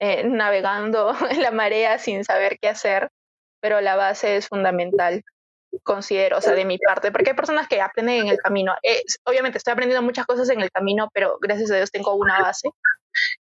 eh, 0.00 0.24
navegando 0.26 1.12
en 1.30 1.42
la 1.42 1.50
marea 1.50 1.98
sin 1.98 2.24
saber 2.24 2.58
qué 2.58 2.68
hacer 2.68 3.10
pero 3.60 3.80
la 3.80 3.96
base 3.96 4.36
es 4.36 4.48
fundamental, 4.48 5.22
considero, 5.82 6.38
o 6.38 6.40
sea, 6.40 6.54
de 6.54 6.64
mi 6.64 6.78
parte, 6.78 7.12
porque 7.12 7.30
hay 7.30 7.36
personas 7.36 7.68
que 7.68 7.80
aprenden 7.80 8.22
en 8.22 8.28
el 8.28 8.38
camino. 8.38 8.74
obviamente 9.24 9.58
estoy 9.58 9.72
aprendiendo 9.72 10.02
muchas 10.02 10.26
cosas 10.26 10.48
en 10.50 10.60
el 10.60 10.70
camino, 10.70 11.10
pero 11.12 11.38
gracias 11.40 11.70
a 11.70 11.76
Dios 11.76 11.90
tengo 11.90 12.14
una 12.14 12.40
base 12.40 12.70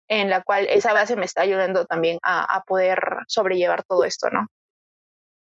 en 0.08 0.30
la 0.30 0.42
cual 0.42 0.66
esa 0.68 0.92
base 0.92 1.16
me 1.16 1.24
está 1.24 1.42
ayudando 1.42 1.84
también 1.84 2.18
a, 2.22 2.62
poder 2.66 2.98
sobrellevar 3.26 3.84
todo 3.84 4.04
esto, 4.04 4.28
¿no? 4.30 4.46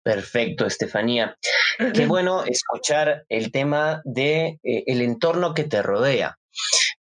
Perfecto, 0.04 0.66
Estefanía. 0.66 1.38
Qué 1.94 2.08
bueno 2.08 2.44
escuchar 2.46 3.24
el 3.30 3.52
tema 3.52 4.02
de 4.04 4.60
eh, 4.64 4.84
el 4.88 5.02
entorno 5.02 5.54
que 5.54 5.64
te 5.64 5.84
rodea. 5.84 6.38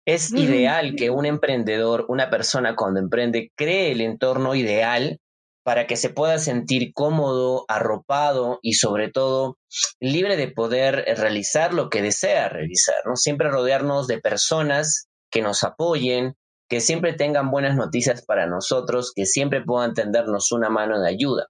Es 0.05 0.31
ideal 0.31 0.95
que 0.95 1.09
un 1.09 1.25
emprendedor, 1.25 2.05
una 2.09 2.29
persona 2.29 2.75
cuando 2.75 2.99
emprende, 2.99 3.51
cree 3.55 3.91
el 3.91 4.01
entorno 4.01 4.55
ideal 4.55 5.19
para 5.63 5.87
que 5.87 5.95
se 5.95 6.09
pueda 6.09 6.39
sentir 6.39 6.91
cómodo, 6.93 7.65
arropado 7.67 8.59
y 8.61 8.73
sobre 8.73 9.11
todo 9.11 9.57
libre 9.99 10.37
de 10.37 10.47
poder 10.49 11.05
realizar 11.17 11.73
lo 11.73 11.89
que 11.89 12.01
desea 12.01 12.49
realizar, 12.49 12.95
¿no? 13.05 13.15
Siempre 13.15 13.49
rodearnos 13.49 14.07
de 14.07 14.19
personas 14.19 15.07
que 15.29 15.41
nos 15.41 15.63
apoyen, 15.63 16.35
que 16.67 16.81
siempre 16.81 17.13
tengan 17.13 17.51
buenas 17.51 17.75
noticias 17.75 18.23
para 18.25 18.47
nosotros, 18.47 19.11
que 19.15 19.25
siempre 19.25 19.61
puedan 19.61 19.93
tendernos 19.93 20.51
una 20.51 20.69
mano 20.69 20.99
de 20.99 21.09
ayuda. 21.09 21.47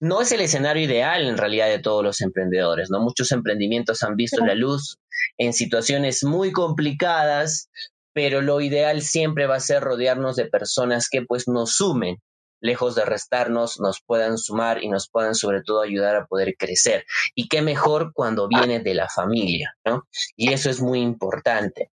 No 0.00 0.20
es 0.20 0.30
el 0.32 0.40
escenario 0.40 0.84
ideal 0.84 1.26
en 1.26 1.38
realidad 1.38 1.68
de 1.68 1.78
todos 1.78 2.04
los 2.04 2.20
emprendedores, 2.20 2.90
¿no? 2.90 3.00
Muchos 3.00 3.32
emprendimientos 3.32 4.02
han 4.02 4.16
visto 4.16 4.44
la 4.44 4.54
luz 4.54 4.98
en 5.38 5.52
situaciones 5.52 6.22
muy 6.22 6.52
complicadas, 6.52 7.70
pero 8.12 8.40
lo 8.40 8.60
ideal 8.60 9.02
siempre 9.02 9.46
va 9.46 9.56
a 9.56 9.60
ser 9.60 9.82
rodearnos 9.82 10.36
de 10.36 10.46
personas 10.46 11.08
que 11.08 11.22
pues 11.22 11.48
nos 11.48 11.76
sumen, 11.76 12.18
lejos 12.64 12.94
de 12.94 13.04
restarnos, 13.04 13.78
nos 13.78 14.00
puedan 14.00 14.38
sumar 14.38 14.82
y 14.82 14.88
nos 14.88 15.10
puedan 15.10 15.34
sobre 15.34 15.62
todo 15.62 15.82
ayudar 15.82 16.16
a 16.16 16.24
poder 16.24 16.56
crecer. 16.58 17.04
Y 17.34 17.48
qué 17.48 17.60
mejor 17.60 18.12
cuando 18.14 18.48
viene 18.48 18.80
de 18.80 18.94
la 18.94 19.08
familia, 19.08 19.76
¿no? 19.84 20.08
Y 20.34 20.54
eso 20.54 20.70
es 20.70 20.80
muy 20.80 21.00
importante. 21.00 21.90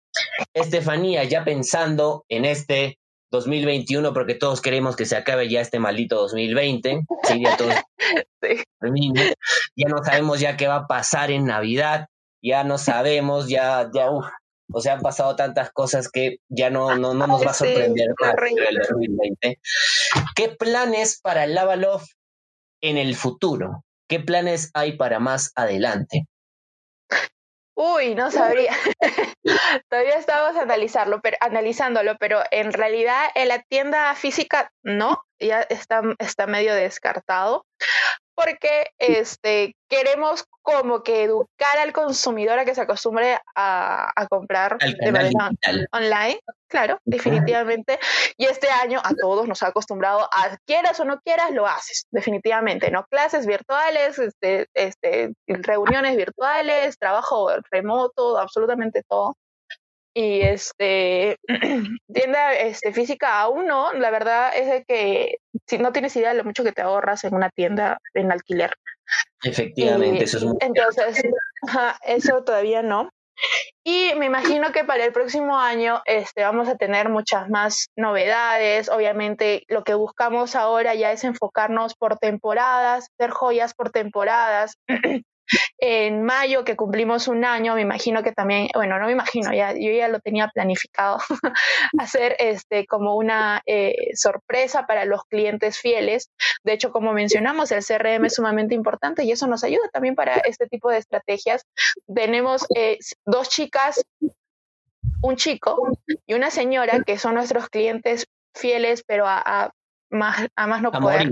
Estefanía, 0.53 1.25
ya 1.25 1.43
pensando 1.43 2.23
en 2.29 2.45
este 2.45 2.99
2021, 3.31 4.13
porque 4.13 4.35
todos 4.35 4.61
queremos 4.61 4.95
que 4.95 5.05
se 5.05 5.17
acabe 5.17 5.49
ya 5.49 5.59
este 5.59 5.79
maldito 5.79 6.15
2020, 6.15 7.01
¿sí? 7.23 7.43
ya, 7.43 7.57
todos, 7.57 7.75
ya 9.75 9.89
no 9.89 10.03
sabemos 10.05 10.39
ya 10.39 10.55
qué 10.55 10.67
va 10.67 10.75
a 10.75 10.87
pasar 10.87 11.31
en 11.31 11.45
Navidad, 11.45 12.07
ya 12.41 12.63
no 12.63 12.77
sabemos, 12.77 13.49
ya, 13.49 13.89
ya, 13.93 14.07
o 14.73 14.81
sea, 14.81 14.93
han 14.93 15.01
pasado 15.01 15.35
tantas 15.35 15.71
cosas 15.71 16.09
que 16.09 16.37
ya 16.49 16.69
no, 16.69 16.95
no, 16.95 17.13
no 17.13 17.27
nos 17.27 17.45
va 17.45 17.51
a 17.51 17.53
sorprender 17.53 18.09
más 18.19 18.35
el 18.39 18.77
2020. 18.77 19.59
¿Qué 20.35 20.49
planes 20.49 21.19
para 21.21 21.45
Love 21.47 22.05
en 22.81 22.97
el 22.97 23.15
futuro? 23.15 23.83
¿Qué 24.07 24.19
planes 24.19 24.71
hay 24.73 24.93
para 24.97 25.19
más 25.19 25.51
adelante? 25.55 26.25
Uy, 27.75 28.13
no 28.13 28.29
sabría. 28.29 28.75
Todavía 29.89 30.15
estamos 30.15 30.55
analizarlo, 30.61 31.21
pero, 31.21 31.37
analizándolo, 31.39 32.17
pero 32.19 32.41
en 32.51 32.73
realidad 32.73 33.29
en 33.33 33.47
la 33.47 33.63
tienda 33.63 34.13
física 34.15 34.71
no, 34.83 35.23
ya 35.39 35.61
está, 35.61 36.01
está 36.19 36.45
medio 36.45 36.75
descartado 36.75 37.65
porque 38.35 38.91
este, 38.97 39.75
queremos 39.89 40.45
como 40.61 41.03
que 41.03 41.23
educar 41.23 41.77
al 41.79 41.91
consumidor 41.91 42.59
a 42.59 42.65
que 42.65 42.75
se 42.75 42.81
acostumbre 42.81 43.39
a, 43.55 44.27
comprar 44.29 44.77
de 44.77 45.11
manera 45.11 45.49
online, 45.91 46.39
claro, 46.67 46.99
definitivamente. 47.03 47.99
Y 48.37 48.45
este 48.45 48.69
año 48.69 49.01
a 49.03 49.13
todos 49.15 49.47
nos 49.47 49.63
ha 49.63 49.67
acostumbrado 49.67 50.21
a 50.31 50.57
quieras 50.65 50.99
o 50.99 51.05
no 51.05 51.19
quieras, 51.21 51.51
lo 51.51 51.67
haces, 51.67 52.05
definitivamente, 52.11 52.91
¿no? 52.91 53.05
Clases 53.09 53.45
virtuales, 53.45 54.19
este, 54.19 54.67
este, 54.73 55.33
reuniones 55.47 56.15
virtuales, 56.15 56.97
trabajo 56.97 57.49
remoto, 57.71 58.37
absolutamente 58.37 59.03
todo. 59.07 59.35
Y 60.13 60.41
este, 60.41 61.37
tienda 62.13 62.53
este, 62.53 62.91
física 62.91 63.39
aún 63.39 63.65
no, 63.67 63.93
la 63.93 64.11
verdad 64.11 64.51
es 64.55 64.67
de 64.67 64.83
que 64.83 65.37
si 65.67 65.77
no 65.77 65.91
tienes 65.93 66.15
idea 66.15 66.31
de 66.31 66.37
lo 66.37 66.43
mucho 66.43 66.63
que 66.63 66.73
te 66.73 66.81
ahorras 66.81 67.23
en 67.23 67.33
una 67.33 67.49
tienda 67.49 67.97
en 68.13 68.31
alquiler. 68.31 68.73
Efectivamente, 69.43 70.25
eso 70.25 70.37
es 70.37 70.43
muy 70.43 70.57
Entonces, 70.59 71.23
eso 72.05 72.43
todavía 72.43 72.81
no. 72.81 73.09
Y 73.83 74.11
me 74.17 74.27
imagino 74.27 74.71
que 74.71 74.83
para 74.83 75.03
el 75.03 75.13
próximo 75.13 75.57
año 75.57 76.01
este, 76.05 76.43
vamos 76.43 76.67
a 76.67 76.75
tener 76.75 77.09
muchas 77.09 77.49
más 77.49 77.87
novedades. 77.95 78.89
Obviamente 78.89 79.63
lo 79.67 79.83
que 79.83 79.95
buscamos 79.95 80.55
ahora 80.55 80.93
ya 80.93 81.11
es 81.11 81.23
enfocarnos 81.23 81.95
por 81.95 82.17
temporadas, 82.17 83.09
hacer 83.17 83.31
joyas 83.31 83.73
por 83.73 83.89
temporadas. 83.89 84.77
en 85.77 86.23
mayo 86.23 86.63
que 86.63 86.75
cumplimos 86.75 87.27
un 87.27 87.45
año, 87.45 87.75
me 87.75 87.81
imagino 87.81 88.23
que 88.23 88.31
también, 88.31 88.69
bueno, 88.73 88.99
no 88.99 89.05
me 89.05 89.11
imagino, 89.11 89.53
ya, 89.53 89.73
yo 89.73 89.91
ya 89.91 90.07
lo 90.07 90.19
tenía 90.19 90.47
planificado, 90.47 91.17
hacer 91.99 92.35
este 92.39 92.85
como 92.85 93.15
una 93.15 93.61
eh, 93.65 94.11
sorpresa 94.15 94.85
para 94.87 95.05
los 95.05 95.23
clientes 95.25 95.77
fieles. 95.77 96.29
De 96.63 96.73
hecho, 96.73 96.91
como 96.91 97.13
mencionamos, 97.13 97.71
el 97.71 97.83
CRM 97.83 98.25
es 98.25 98.35
sumamente 98.35 98.75
importante 98.75 99.23
y 99.23 99.31
eso 99.31 99.47
nos 99.47 99.63
ayuda 99.63 99.89
también 99.91 100.15
para 100.15 100.35
este 100.35 100.67
tipo 100.67 100.89
de 100.89 100.97
estrategias. 100.97 101.65
Tenemos 102.13 102.65
eh, 102.75 102.97
dos 103.25 103.49
chicas 103.49 104.03
un 105.21 105.35
chico 105.35 105.89
y 106.25 106.33
una 106.33 106.49
señora 106.49 107.03
que 107.05 107.17
son 107.17 107.35
nuestros 107.35 107.69
clientes 107.69 108.27
fieles, 108.53 109.03
pero 109.05 109.25
a, 109.27 109.71
más, 110.11 110.47
a 110.55 110.67
más 110.67 110.81
no 110.81 110.91
poder. 110.91 111.31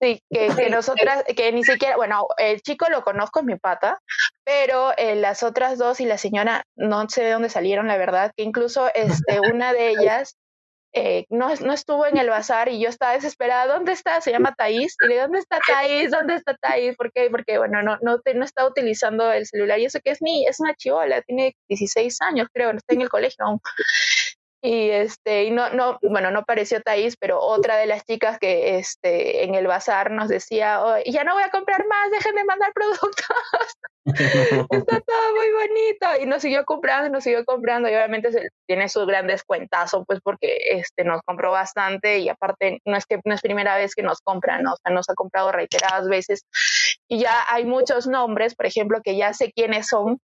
Sí, 0.00 0.22
que, 0.30 0.48
que, 0.56 0.70
nosotras, 0.70 1.24
que 1.36 1.52
ni 1.52 1.64
siquiera, 1.64 1.96
bueno, 1.96 2.26
el 2.38 2.62
chico 2.62 2.86
lo 2.88 3.02
conozco, 3.02 3.40
es 3.40 3.46
mi 3.46 3.56
pata, 3.56 4.00
pero 4.44 4.92
eh, 4.96 5.16
las 5.16 5.42
otras 5.42 5.76
dos 5.78 6.00
y 6.00 6.06
la 6.06 6.18
señora 6.18 6.64
no 6.76 7.08
sé 7.08 7.24
de 7.24 7.32
dónde 7.32 7.48
salieron, 7.48 7.88
la 7.88 7.96
verdad, 7.96 8.32
que 8.36 8.44
incluso 8.44 8.88
este, 8.94 9.40
una 9.52 9.72
de 9.72 9.90
ellas 9.90 10.36
eh, 10.98 11.26
no, 11.28 11.54
no, 11.56 11.74
estuvo 11.74 12.06
en 12.06 12.16
el 12.16 12.30
bazar 12.30 12.70
y 12.70 12.80
yo 12.80 12.88
estaba 12.88 13.12
desesperada, 13.12 13.70
¿dónde 13.70 13.92
está? 13.92 14.22
Se 14.22 14.30
llama 14.30 14.54
Thais. 14.56 14.96
Y 15.04 15.08
le 15.08 15.18
¿dónde 15.18 15.40
está 15.40 15.58
Thais? 15.66 16.10
¿Dónde 16.10 16.36
está 16.36 16.56
Thais? 16.56 16.96
¿Por 16.96 17.12
qué? 17.12 17.28
Porque, 17.30 17.58
bueno, 17.58 17.82
no, 17.82 17.98
no, 18.00 18.18
no 18.34 18.44
está 18.44 18.66
utilizando 18.66 19.30
el 19.30 19.44
celular. 19.44 19.78
Y 19.78 19.84
eso 19.84 19.98
que 20.02 20.12
es 20.12 20.22
ni, 20.22 20.46
es 20.46 20.58
una 20.58 20.74
chivola, 20.74 21.20
tiene 21.20 21.54
16 21.68 22.22
años, 22.22 22.48
creo, 22.50 22.72
no 22.72 22.78
está 22.78 22.94
en 22.94 23.02
el 23.02 23.10
colegio 23.10 23.44
aún 23.44 23.60
y 24.66 24.90
este 24.90 25.44
y 25.44 25.52
no 25.52 25.70
no 25.70 25.98
bueno 26.02 26.32
no 26.32 26.42
pareció 26.42 26.80
Thais 26.82 27.16
pero 27.16 27.40
otra 27.40 27.76
de 27.76 27.86
las 27.86 28.04
chicas 28.04 28.36
que 28.40 28.78
este 28.78 29.44
en 29.44 29.54
el 29.54 29.68
bazar 29.68 30.10
nos 30.10 30.28
decía 30.28 30.82
oh, 30.82 30.96
ya 31.06 31.22
no 31.22 31.34
voy 31.34 31.44
a 31.44 31.50
comprar 31.50 31.86
más 31.86 32.10
déjenme 32.10 32.42
mandar 32.42 32.72
productos 32.74 33.36
está 34.06 35.00
todo 35.00 35.34
muy 35.34 35.50
bonito. 35.52 36.22
Y 36.22 36.26
nos 36.26 36.42
siguió 36.42 36.64
comprando 36.64 37.10
nos 37.10 37.24
siguió 37.24 37.44
comprando 37.44 37.88
y 37.88 37.94
obviamente 37.94 38.32
se, 38.32 38.48
tiene 38.66 38.88
sus 38.88 39.06
grandes 39.06 39.42
cuentazos 39.44 40.04
pues 40.06 40.20
porque 40.22 40.56
este 40.70 41.04
nos 41.04 41.22
compró 41.22 41.50
bastante 41.50 42.18
y 42.18 42.28
aparte 42.28 42.80
no 42.84 42.96
es 42.96 43.06
que 43.06 43.20
no 43.24 43.34
es 43.34 43.40
primera 43.40 43.76
vez 43.76 43.94
que 43.94 44.02
nos 44.02 44.20
compran 44.20 44.62
¿no? 44.62 44.72
o 44.72 44.76
sea 44.76 44.92
nos 44.92 45.08
ha 45.08 45.14
comprado 45.14 45.52
reiteradas 45.52 46.08
veces. 46.08 46.44
Y 47.08 47.20
ya 47.20 47.44
hay 47.48 47.64
muchos 47.64 48.06
nombres 48.06 48.54
por 48.54 48.66
ejemplo 48.66 49.00
que 49.02 49.16
ya 49.16 49.32
sé 49.32 49.52
quiénes 49.52 49.88
son 49.88 50.18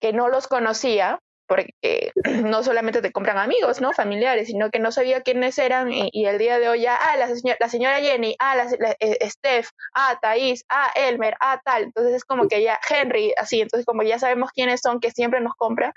que 0.00 0.12
no 0.12 0.28
los 0.28 0.48
conocía 0.48 1.18
porque 1.50 2.12
no 2.44 2.62
solamente 2.62 3.02
te 3.02 3.10
compran 3.10 3.36
amigos, 3.36 3.80
¿no? 3.80 3.92
Familiares, 3.92 4.46
sino 4.46 4.70
que 4.70 4.78
no 4.78 4.92
sabía 4.92 5.22
quiénes 5.22 5.58
eran 5.58 5.90
y, 5.92 6.26
el 6.26 6.38
día 6.38 6.60
de 6.60 6.68
hoy 6.68 6.82
ya, 6.82 6.94
ah, 6.94 7.16
la, 7.16 7.26
señora, 7.26 7.56
la 7.58 7.68
señora 7.68 7.98
Jenny, 7.98 8.36
ah, 8.38 8.54
la, 8.54 8.96
eh, 9.00 9.28
Steph, 9.28 9.70
ah, 9.92 10.16
Thais, 10.22 10.64
ah, 10.68 10.92
Elmer, 10.94 11.34
ah, 11.40 11.60
tal. 11.64 11.82
Entonces 11.82 12.14
es 12.14 12.24
como 12.24 12.46
que 12.46 12.62
ya, 12.62 12.78
Henry, 12.88 13.34
así, 13.36 13.60
entonces 13.60 13.84
como 13.84 14.04
ya 14.04 14.20
sabemos 14.20 14.52
quiénes 14.52 14.80
son, 14.80 15.00
que 15.00 15.10
siempre 15.10 15.40
nos 15.40 15.54
compran. 15.56 15.92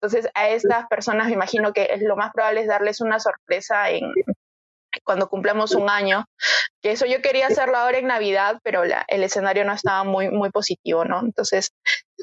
Entonces 0.00 0.30
a 0.32 0.48
estas 0.48 0.86
personas 0.86 1.26
me 1.26 1.34
imagino 1.34 1.74
que 1.74 1.94
lo 2.00 2.16
más 2.16 2.32
probable 2.32 2.62
es 2.62 2.66
darles 2.66 3.02
una 3.02 3.20
sorpresa 3.20 3.90
en, 3.90 4.10
cuando 5.04 5.28
cumplamos 5.28 5.74
un 5.74 5.90
año, 5.90 6.24
que 6.88 6.94
eso 6.94 7.04
yo 7.04 7.20
quería 7.20 7.48
hacerlo 7.48 7.76
ahora 7.76 7.98
en 7.98 8.06
Navidad, 8.06 8.60
pero 8.62 8.82
el 8.82 9.22
escenario 9.22 9.62
no 9.66 9.74
estaba 9.74 10.04
muy, 10.04 10.30
muy 10.30 10.48
positivo, 10.48 11.04
¿no? 11.04 11.20
Entonces, 11.20 11.70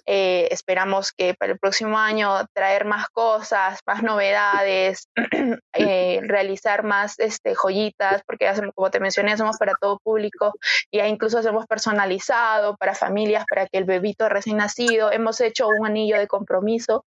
eh, 0.07 0.47
esperamos 0.49 1.11
que 1.11 1.35
para 1.35 1.51
el 1.51 1.59
próximo 1.59 1.99
año 1.99 2.31
traer 2.51 2.85
más 2.85 3.07
cosas, 3.09 3.79
más 3.85 4.01
novedades, 4.01 5.07
eh, 5.73 6.19
realizar 6.23 6.83
más 6.83 7.19
este, 7.19 7.53
joyitas, 7.53 8.23
porque 8.25 8.47
hacemos, 8.47 8.73
como 8.73 8.89
te 8.89 8.99
mencioné, 8.99 9.33
hacemos 9.33 9.57
para 9.59 9.73
todo 9.79 9.99
público 9.99 10.53
y 10.89 10.99
incluso 10.99 11.37
hacemos 11.37 11.67
personalizado 11.67 12.75
para 12.77 12.95
familias, 12.95 13.45
para 13.47 13.67
que 13.67 13.77
el 13.77 13.85
bebito 13.85 14.29
recién 14.29 14.57
nacido. 14.57 15.11
Hemos 15.11 15.41
hecho 15.41 15.67
un 15.67 15.85
anillo 15.85 16.17
de 16.17 16.27
compromiso 16.27 17.05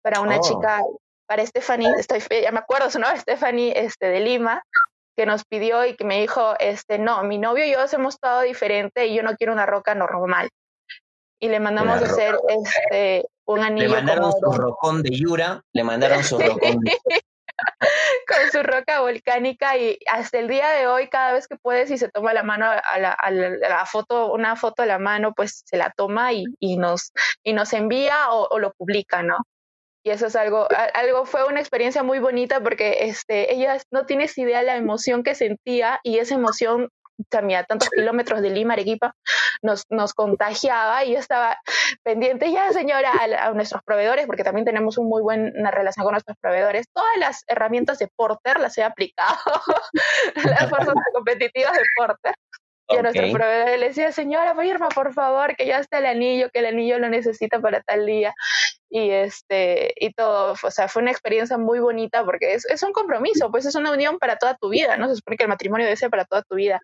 para 0.00 0.20
una 0.20 0.38
oh. 0.38 0.42
chica 0.42 0.80
para 1.26 1.44
Stephanie, 1.44 1.90
estoy, 1.98 2.20
ya 2.40 2.52
me 2.52 2.60
acuerdo 2.60 2.88
su 2.88 3.00
nombre, 3.00 3.18
Stephanie 3.20 3.72
este, 3.76 4.06
de 4.06 4.20
Lima, 4.20 4.62
que 5.16 5.26
nos 5.26 5.44
pidió 5.44 5.84
y 5.84 5.96
que 5.96 6.04
me 6.04 6.20
dijo, 6.20 6.54
este, 6.58 6.98
no, 6.98 7.22
mi 7.24 7.38
novio 7.38 7.64
y 7.64 7.72
yo 7.72 7.80
hacemos 7.80 8.18
todo 8.18 8.40
diferente 8.42 9.06
y 9.06 9.14
yo 9.14 9.22
no 9.22 9.36
quiero 9.36 9.52
una 9.52 9.66
roca 9.66 9.94
normal. 9.94 10.48
Y 11.38 11.48
le 11.48 11.60
mandamos 11.60 12.02
a 12.02 12.04
hacer 12.04 12.36
este, 12.48 13.26
un 13.46 13.60
anillo. 13.60 13.88
Le 13.88 13.94
mandaron 13.94 14.32
su 14.32 14.52
rocón 14.52 15.02
de 15.02 15.10
Yura, 15.10 15.62
le 15.72 15.84
mandaron 15.84 16.22
su 16.22 16.38
rocón 16.38 16.80
con 18.26 18.50
su 18.52 18.62
roca 18.62 19.00
volcánica 19.00 19.76
y 19.76 19.98
hasta 20.06 20.38
el 20.38 20.48
día 20.48 20.68
de 20.70 20.86
hoy 20.86 21.08
cada 21.08 21.32
vez 21.32 21.48
que 21.48 21.56
puedes 21.56 21.90
y 21.90 21.98
se 21.98 22.08
toma 22.08 22.32
la 22.32 22.42
mano 22.42 22.66
a 22.66 23.30
la, 23.30 23.86
foto, 23.86 24.32
una 24.32 24.56
foto 24.56 24.82
a 24.82 24.86
la 24.86 24.98
mano, 24.98 25.32
pues 25.34 25.62
se 25.64 25.76
la 25.76 25.90
toma 25.90 26.32
y, 26.32 26.44
y 26.58 26.76
nos, 26.76 27.12
y 27.42 27.52
nos 27.52 27.72
envía 27.72 28.30
o, 28.30 28.48
o, 28.50 28.58
lo 28.58 28.72
publica, 28.72 29.22
¿no? 29.22 29.38
Y 30.02 30.10
eso 30.10 30.26
es 30.26 30.36
algo, 30.36 30.66
algo 30.94 31.26
fue 31.26 31.46
una 31.46 31.60
experiencia 31.60 32.02
muy 32.02 32.18
bonita 32.18 32.60
porque 32.60 33.04
este, 33.08 33.54
ella 33.54 33.78
no 33.90 34.06
tienes 34.06 34.36
idea 34.38 34.62
la 34.62 34.76
emoción 34.76 35.22
que 35.22 35.34
sentía 35.34 36.00
y 36.02 36.18
esa 36.18 36.34
emoción 36.34 36.88
también 37.28 37.60
a 37.60 37.64
tantos 37.64 37.90
kilómetros 37.90 38.40
de 38.40 38.50
Lima, 38.50 38.74
Arequipa, 38.74 39.14
nos, 39.62 39.84
nos 39.90 40.14
contagiaba 40.14 41.04
y 41.04 41.12
yo 41.12 41.18
estaba 41.18 41.58
pendiente 42.02 42.50
ya, 42.50 42.72
señora, 42.72 43.12
a, 43.12 43.52
nuestros 43.52 43.82
proveedores, 43.82 44.26
porque 44.26 44.44
también 44.44 44.64
tenemos 44.64 44.96
una 44.98 45.08
muy 45.08 45.22
buena 45.22 45.70
relación 45.70 46.04
con 46.04 46.12
nuestros 46.12 46.36
proveedores. 46.40 46.86
Todas 46.92 47.16
las 47.18 47.44
herramientas 47.46 47.98
de 47.98 48.08
Porter 48.16 48.58
las 48.60 48.78
he 48.78 48.82
aplicado, 48.82 49.36
las 50.44 50.68
fuerzas 50.70 50.94
competitivas 51.12 51.72
de 51.72 51.82
Porter. 51.96 52.34
Y 52.90 52.96
a 52.96 53.02
nuestro 53.02 53.30
proveedor 53.30 53.78
le 53.78 53.88
decía, 53.88 54.12
señora, 54.12 54.54
firma 54.56 54.88
por 54.88 55.12
favor, 55.12 55.54
que 55.56 55.66
ya 55.66 55.78
está 55.78 55.98
el 55.98 56.06
anillo, 56.06 56.50
que 56.50 56.58
el 56.58 56.66
anillo 56.66 56.98
lo 56.98 57.08
necesita 57.08 57.60
para 57.60 57.80
tal 57.82 58.04
día. 58.04 58.34
Y 58.88 59.10
este, 59.10 59.94
y 59.96 60.12
todo, 60.12 60.56
o 60.60 60.70
sea, 60.70 60.88
fue 60.88 61.02
una 61.02 61.12
experiencia 61.12 61.56
muy 61.56 61.78
bonita 61.78 62.24
porque 62.24 62.54
es, 62.54 62.66
es 62.66 62.82
un 62.82 62.92
compromiso, 62.92 63.50
pues 63.50 63.64
es 63.64 63.76
una 63.76 63.92
unión 63.92 64.18
para 64.18 64.36
toda 64.36 64.56
tu 64.56 64.68
vida, 64.68 64.96
¿no? 64.96 65.08
Se 65.08 65.16
supone 65.16 65.36
que 65.36 65.44
el 65.44 65.48
matrimonio 65.48 65.86
debe 65.86 65.96
ser 65.96 66.10
para 66.10 66.24
toda 66.24 66.42
tu 66.42 66.56
vida 66.56 66.80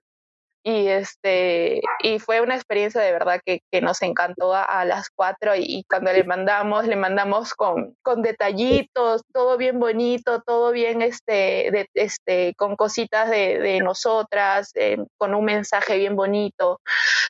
y 0.66 0.88
este 0.88 1.80
y 2.02 2.18
fue 2.18 2.40
una 2.40 2.56
experiencia 2.56 3.00
de 3.00 3.12
verdad 3.12 3.40
que, 3.46 3.60
que 3.70 3.80
nos 3.80 4.02
encantó 4.02 4.52
a, 4.52 4.84
las 4.84 5.10
cuatro 5.10 5.52
y, 5.54 5.84
cuando 5.88 6.12
le 6.12 6.24
mandamos 6.24 6.86
le 6.88 6.96
mandamos 6.96 7.54
con, 7.54 7.94
con 8.02 8.20
detallitos 8.20 9.22
todo 9.32 9.56
bien 9.58 9.78
bonito 9.78 10.42
todo 10.42 10.72
bien 10.72 11.02
este 11.02 11.70
de, 11.70 11.88
este 11.94 12.52
con 12.56 12.74
cositas 12.74 13.30
de, 13.30 13.60
de 13.60 13.78
nosotras 13.78 14.72
eh, 14.74 14.96
con 15.16 15.36
un 15.36 15.44
mensaje 15.44 15.98
bien 15.98 16.16
bonito 16.16 16.80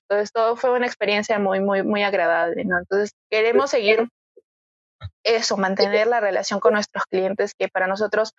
entonces 0.08 0.32
todo 0.32 0.56
fue 0.56 0.70
una 0.70 0.86
experiencia 0.86 1.38
muy 1.38 1.60
muy 1.60 1.82
muy 1.82 2.04
agradable 2.04 2.64
¿no? 2.64 2.78
entonces 2.78 3.10
queremos 3.30 3.68
seguir 3.68 4.08
eso, 5.26 5.56
mantener 5.56 6.06
la 6.06 6.20
relación 6.20 6.60
con 6.60 6.74
nuestros 6.74 7.04
clientes, 7.04 7.52
que 7.58 7.68
para 7.68 7.86
nosotros 7.86 8.32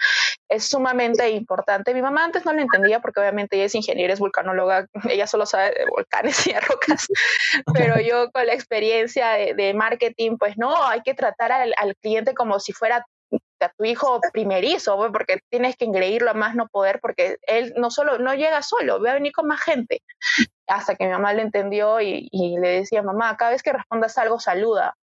es 0.50 0.70
sumamente 0.70 1.30
importante. 1.30 1.94
Mi 1.94 2.02
mamá 2.02 2.24
antes 2.24 2.46
no 2.46 2.54
lo 2.54 2.62
entendía 2.62 3.00
porque 3.00 3.20
obviamente 3.20 3.56
ella 3.56 3.66
es 3.66 3.76
ingeniera, 3.76 4.14
es 4.14 4.20
vulcanóloga, 4.20 4.88
ella 5.10 5.28
solo 5.28 5.46
sabe 5.46 5.72
de 5.72 5.86
volcanes 5.90 6.46
y 6.48 6.54
de 6.54 6.60
rocas, 6.62 7.08
pero 7.74 8.00
yo 8.00 8.32
con 8.32 8.46
la 8.46 8.54
experiencia 8.54 9.32
de, 9.32 9.74
marketing, 9.74 10.38
pues 10.38 10.58
no, 10.58 10.86
hay 10.88 11.02
que 11.02 11.14
tratar 11.14 11.52
al, 11.52 11.74
cliente 12.02 12.34
como 12.34 12.60
si 12.60 12.74
fuera 12.74 13.06
a 13.60 13.70
tu 13.78 13.84
hijo 13.84 14.22
primerizo, 14.34 14.98
porque 15.12 15.40
tienes 15.50 15.76
que 15.76 15.86
engreírlo 15.86 16.32
a 16.32 16.34
más 16.34 16.56
no 16.56 16.68
poder, 16.68 17.00
porque 17.02 17.38
él 17.48 17.74
no 17.78 17.92
solo 17.92 18.18
no 18.18 18.34
llega 18.34 18.62
solo, 18.62 19.02
va 19.02 19.12
a 19.12 19.16
venir 19.16 19.34
con 19.34 19.48
más 19.48 19.62
gente. 19.62 20.02
Hasta 20.68 20.96
que 20.96 21.06
mi 21.06 21.12
mamá 21.12 21.34
le 21.34 21.44
entendió 21.44 22.02
y, 22.02 22.28
y 22.32 22.58
le 22.60 22.80
decía, 22.80 23.02
mamá, 23.02 23.36
cada 23.38 23.52
vez 23.52 23.64
que 23.64 23.74
respondas 23.74 24.18
algo, 24.18 24.40
saluda 24.40 24.96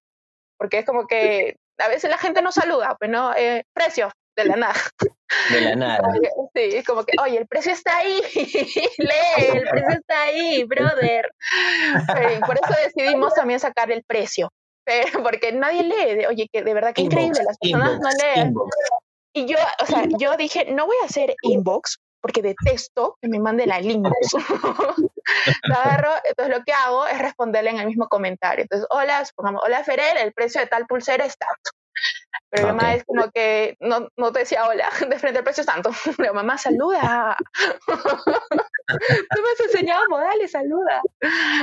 porque 0.62 0.78
es 0.78 0.86
como 0.86 1.08
que 1.08 1.56
a 1.78 1.88
veces 1.88 2.08
la 2.08 2.18
gente 2.18 2.40
no 2.40 2.52
saluda, 2.52 2.94
pues 2.96 3.10
no, 3.10 3.34
eh, 3.34 3.64
precio 3.72 4.12
de 4.36 4.44
la 4.44 4.54
nada. 4.54 4.74
De 5.50 5.60
la 5.60 5.76
nada. 5.76 6.12
Sí, 6.54 6.60
es 6.74 6.84
como 6.84 7.04
que, 7.04 7.12
oye, 7.22 7.38
el 7.38 7.46
precio 7.46 7.72
está 7.72 7.98
ahí, 7.98 8.20
lee, 8.34 9.46
el 9.54 9.68
precio 9.68 9.90
está 9.90 10.22
ahí, 10.22 10.64
brother. 10.64 11.30
por 12.46 12.56
eso 12.56 12.74
decidimos 12.84 13.34
también 13.34 13.60
sacar 13.60 13.90
el 13.90 14.02
precio, 14.04 14.52
porque 15.22 15.52
nadie 15.52 15.82
lee, 15.84 16.26
oye, 16.26 16.48
que 16.52 16.62
de 16.62 16.74
verdad 16.74 16.92
que 16.94 17.02
increíble, 17.02 17.42
las 17.44 17.58
personas 17.58 18.00
no 18.00 18.08
leen. 18.10 18.54
Y 19.34 19.46
yo, 19.46 19.56
o 19.80 19.86
sea, 19.86 20.06
yo 20.18 20.36
dije, 20.36 20.66
no 20.70 20.86
voy 20.86 20.96
a 21.02 21.06
hacer 21.06 21.34
inbox 21.42 21.98
porque 22.22 22.40
detesto 22.40 23.18
que 23.20 23.28
me 23.28 23.40
manden 23.40 23.68
la 23.68 23.80
link. 23.80 24.06
lo 25.64 25.74
agarro, 25.74 26.12
entonces 26.24 26.56
lo 26.56 26.64
que 26.64 26.72
hago 26.72 27.06
es 27.06 27.18
responderle 27.18 27.70
en 27.70 27.78
el 27.80 27.86
mismo 27.86 28.08
comentario. 28.08 28.62
Entonces, 28.62 28.86
hola, 28.90 29.24
supongamos, 29.24 29.62
hola 29.64 29.82
Ferer, 29.82 30.16
el 30.18 30.32
precio 30.32 30.60
de 30.60 30.68
tal 30.68 30.86
pulsera 30.86 31.24
es 31.24 31.36
Pero 32.52 32.66
mi 32.66 32.74
mamá 32.74 32.94
es 32.94 33.04
como 33.04 33.30
que 33.30 33.78
no, 33.80 34.08
no 34.18 34.30
te 34.30 34.40
decía 34.40 34.66
hola, 34.66 34.90
de 35.08 35.18
frente 35.18 35.38
al 35.38 35.44
precio 35.44 35.64
tanto. 35.64 35.90
La 36.18 36.34
mamá 36.34 36.58
saluda. 36.58 37.36
Tú 37.86 37.94
me 39.42 39.50
has 39.52 39.60
enseñado 39.64 40.02
modales, 40.10 40.50
saluda. 40.50 41.00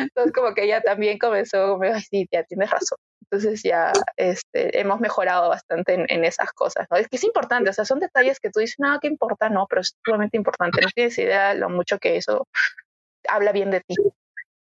Entonces 0.02 0.34
como 0.34 0.56
que 0.56 0.64
ella 0.64 0.82
también 0.82 1.20
comenzó 1.20 1.74
como, 1.74 1.84
ay, 1.84 2.02
sí, 2.02 2.28
ya 2.32 2.44
tienes 2.44 2.72
razón. 2.72 2.98
Entonces 3.22 3.62
ya 3.62 3.94
este, 4.18 4.80
hemos 4.80 5.00
mejorado 5.00 5.50
bastante 5.50 5.94
en, 5.94 6.26
esas 6.26 6.52
cosas, 6.54 6.88
¿no? 6.90 6.98
Es 6.98 7.08
que 7.08 7.18
es 7.18 7.24
importante, 7.24 7.70
o 7.70 7.74
sea, 7.74 7.86
son 7.86 8.00
detalles 8.00 8.40
que 8.40 8.50
tú 8.50 8.60
dices, 8.60 8.78
no, 8.80 9.00
¿qué 9.00 9.08
importa? 9.08 9.50
No, 9.50 9.68
pero 9.70 9.82
es 9.82 9.96
sumamente 10.04 10.38
importante. 10.38 10.82
No 10.82 10.88
tienes 10.96 11.16
idea 11.20 11.54
lo 11.54 11.70
mucho 11.70 12.00
que 12.00 12.18
eso 12.18 12.48
habla 13.28 13.52
bien 13.52 13.70
de 13.70 13.82
ti. 13.82 13.94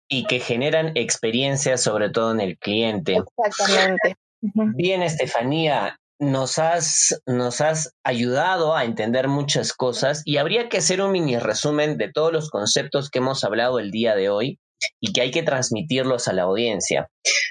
Y 0.08 0.24
que 0.24 0.40
generan 0.40 0.92
experiencias, 0.94 1.82
sobre 1.82 2.08
todo 2.08 2.32
en 2.32 2.40
el 2.40 2.56
cliente. 2.56 3.18
Exactamente. 3.36 4.16
Bien, 4.40 5.02
Estefanía, 5.02 5.98
nos 6.30 6.58
has, 6.58 7.20
nos 7.26 7.60
has 7.60 7.94
ayudado 8.04 8.74
a 8.74 8.84
entender 8.84 9.28
muchas 9.28 9.72
cosas 9.72 10.22
y 10.24 10.38
habría 10.38 10.68
que 10.68 10.78
hacer 10.78 11.00
un 11.00 11.12
mini 11.12 11.38
resumen 11.38 11.96
de 11.96 12.10
todos 12.12 12.32
los 12.32 12.50
conceptos 12.50 13.10
que 13.10 13.18
hemos 13.18 13.44
hablado 13.44 13.78
el 13.78 13.90
día 13.90 14.14
de 14.14 14.28
hoy 14.28 14.58
y 15.00 15.12
que 15.12 15.20
hay 15.20 15.30
que 15.30 15.42
transmitirlos 15.42 16.28
a 16.28 16.32
la 16.32 16.42
audiencia. 16.42 17.08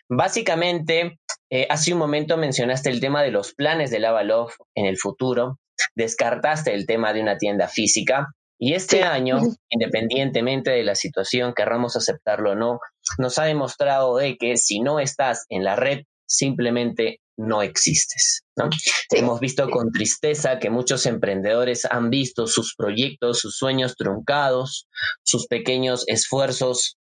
Básicamente, 0.09 1.19
eh, 1.49 1.67
hace 1.69 1.93
un 1.93 1.99
momento 1.99 2.37
mencionaste 2.37 2.89
el 2.89 2.99
tema 2.99 3.23
de 3.23 3.31
los 3.31 3.53
planes 3.53 3.91
de 3.91 3.99
Lavalov 3.99 4.51
en 4.75 4.85
el 4.85 4.97
futuro, 4.97 5.59
descartaste 5.95 6.73
el 6.73 6.85
tema 6.85 7.13
de 7.13 7.21
una 7.21 7.37
tienda 7.37 7.67
física 7.67 8.27
y 8.59 8.75
este 8.75 9.03
año, 9.03 9.39
independientemente 9.69 10.71
de 10.71 10.83
la 10.83 10.95
situación, 10.95 11.53
querramos 11.53 11.95
aceptarlo 11.95 12.51
o 12.51 12.55
no, 12.55 12.79
nos 13.17 13.37
ha 13.37 13.43
demostrado 13.43 14.17
de 14.17 14.37
que 14.37 14.57
si 14.57 14.79
no 14.79 14.99
estás 14.99 15.45
en 15.49 15.63
la 15.63 15.75
red, 15.75 16.03
simplemente 16.25 17.19
no 17.37 17.61
existes. 17.61 18.43
¿no? 18.55 18.69
Hemos 19.11 19.39
visto 19.39 19.69
con 19.69 19.91
tristeza 19.91 20.59
que 20.59 20.69
muchos 20.69 21.05
emprendedores 21.05 21.85
han 21.85 22.09
visto 22.09 22.47
sus 22.47 22.75
proyectos, 22.75 23.39
sus 23.39 23.57
sueños 23.57 23.95
truncados, 23.95 24.87
sus 25.23 25.47
pequeños 25.47 26.03
esfuerzos 26.07 26.97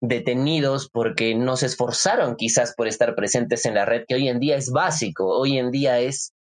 detenidos 0.00 0.88
porque 0.90 1.34
no 1.34 1.56
se 1.56 1.66
esforzaron 1.66 2.36
quizás 2.36 2.74
por 2.76 2.86
estar 2.86 3.14
presentes 3.14 3.64
en 3.64 3.74
la 3.74 3.84
red, 3.84 4.04
que 4.06 4.14
hoy 4.14 4.28
en 4.28 4.38
día 4.38 4.56
es 4.56 4.70
básico, 4.70 5.26
hoy 5.26 5.58
en 5.58 5.70
día 5.70 6.00
es 6.00 6.32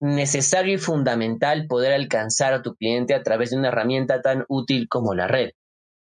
necesario 0.00 0.74
y 0.74 0.78
fundamental 0.78 1.66
poder 1.66 1.92
alcanzar 1.92 2.54
a 2.54 2.62
tu 2.62 2.74
cliente 2.74 3.14
a 3.14 3.22
través 3.22 3.50
de 3.50 3.56
una 3.56 3.68
herramienta 3.68 4.22
tan 4.22 4.44
útil 4.48 4.88
como 4.88 5.14
la 5.14 5.28
red. 5.28 5.50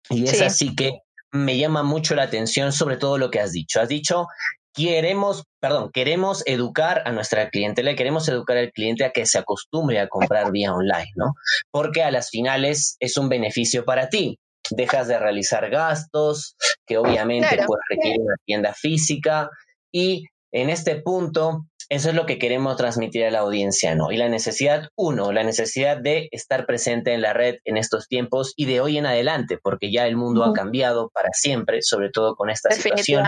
Y 0.09 0.23
es 0.25 0.41
así 0.41 0.75
que 0.75 0.99
me 1.31 1.57
llama 1.57 1.83
mucho 1.83 2.15
la 2.15 2.23
atención 2.23 2.71
sobre 2.71 2.97
todo 2.97 3.17
lo 3.17 3.29
que 3.29 3.39
has 3.39 3.51
dicho. 3.51 3.79
Has 3.79 3.89
dicho, 3.89 4.27
queremos, 4.75 5.43
perdón, 5.59 5.91
queremos 5.91 6.43
educar 6.45 7.03
a 7.05 7.11
nuestra 7.11 7.49
clientela, 7.49 7.95
queremos 7.95 8.27
educar 8.27 8.57
al 8.57 8.71
cliente 8.71 9.05
a 9.05 9.11
que 9.11 9.25
se 9.25 9.37
acostumbre 9.37 9.99
a 9.99 10.07
comprar 10.07 10.51
vía 10.51 10.73
online, 10.73 11.11
¿no? 11.15 11.33
Porque 11.71 12.03
a 12.03 12.11
las 12.11 12.29
finales 12.29 12.97
es 12.99 13.17
un 13.17 13.29
beneficio 13.29 13.85
para 13.85 14.09
ti 14.09 14.39
dejas 14.71 15.07
de 15.07 15.19
realizar 15.19 15.69
gastos 15.69 16.55
que 16.85 16.97
obviamente 16.97 17.57
pues, 17.67 17.79
requiere 17.89 18.19
una 18.19 18.35
tienda 18.45 18.73
física 18.73 19.49
y 19.91 20.25
en 20.51 20.69
este 20.69 20.95
punto 21.01 21.65
eso 21.89 22.09
es 22.09 22.15
lo 22.15 22.25
que 22.25 22.39
queremos 22.39 22.77
transmitir 22.77 23.25
a 23.25 23.31
la 23.31 23.39
audiencia, 23.39 23.93
¿no? 23.93 24.11
Y 24.11 24.17
la 24.17 24.27
necesidad, 24.27 24.89
uno, 24.95 25.31
la 25.31 25.43
necesidad 25.43 25.97
de 25.97 26.29
estar 26.31 26.65
presente 26.65 27.13
en 27.13 27.21
la 27.21 27.33
red 27.33 27.57
en 27.63 27.77
estos 27.77 28.07
tiempos 28.07 28.53
y 28.55 28.65
de 28.65 28.81
hoy 28.81 28.97
en 28.97 29.05
adelante, 29.05 29.59
porque 29.61 29.91
ya 29.91 30.07
el 30.07 30.15
mundo 30.15 30.43
ha 30.43 30.53
cambiado 30.53 31.11
para 31.13 31.29
siempre, 31.33 31.83
sobre 31.83 32.09
todo 32.09 32.35
con 32.35 32.49
esta 32.49 32.71
situación. 32.71 33.23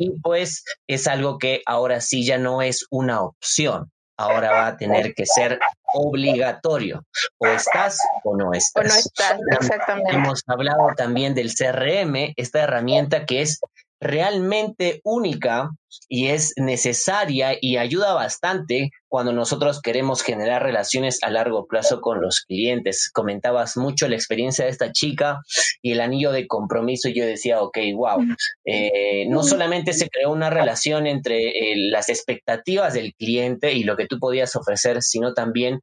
Y 0.00 0.18
pues 0.22 0.64
es 0.86 1.06
algo 1.06 1.36
que 1.36 1.60
ahora 1.66 2.00
sí 2.00 2.24
ya 2.24 2.38
no 2.38 2.62
es 2.62 2.86
una 2.90 3.20
opción, 3.20 3.90
ahora 4.16 4.50
va 4.50 4.66
a 4.68 4.76
tener 4.78 5.12
que 5.12 5.26
ser 5.26 5.60
obligatorio. 5.92 7.04
O 7.36 7.46
estás 7.46 7.98
o 8.24 8.34
no 8.34 8.54
estás. 8.54 8.82
O 8.82 8.88
no 8.88 8.94
estás, 8.94 9.38
exactamente. 9.60 10.12
Hemos 10.12 10.42
hablado 10.46 10.88
también 10.96 11.34
del 11.34 11.52
CRM, 11.54 12.32
esta 12.36 12.60
herramienta 12.60 13.26
que 13.26 13.42
es 13.42 13.60
realmente 14.00 15.00
única 15.04 15.70
y 16.08 16.28
es 16.28 16.52
necesaria 16.56 17.56
y 17.60 17.76
ayuda 17.76 18.14
bastante 18.14 18.90
cuando 19.08 19.32
nosotros 19.32 19.80
queremos 19.82 20.22
generar 20.22 20.62
relaciones 20.62 21.22
a 21.22 21.30
largo 21.30 21.66
plazo 21.66 22.00
con 22.00 22.20
los 22.20 22.40
clientes. 22.40 23.10
Comentabas 23.12 23.76
mucho 23.76 24.08
la 24.08 24.14
experiencia 24.14 24.64
de 24.64 24.70
esta 24.70 24.92
chica 24.92 25.40
y 25.82 25.92
el 25.92 26.00
anillo 26.00 26.32
de 26.32 26.46
compromiso. 26.46 27.08
Y 27.08 27.14
yo 27.14 27.26
decía, 27.26 27.60
ok, 27.60 27.78
wow, 27.94 28.20
eh, 28.64 29.26
no 29.28 29.42
solamente 29.42 29.92
se 29.92 30.08
creó 30.08 30.32
una 30.32 30.48
relación 30.48 31.06
entre 31.06 31.48
eh, 31.48 31.74
las 31.90 32.08
expectativas 32.08 32.94
del 32.94 33.12
cliente 33.14 33.72
y 33.74 33.84
lo 33.84 33.96
que 33.96 34.06
tú 34.06 34.18
podías 34.18 34.56
ofrecer, 34.56 35.02
sino 35.02 35.34
también 35.34 35.80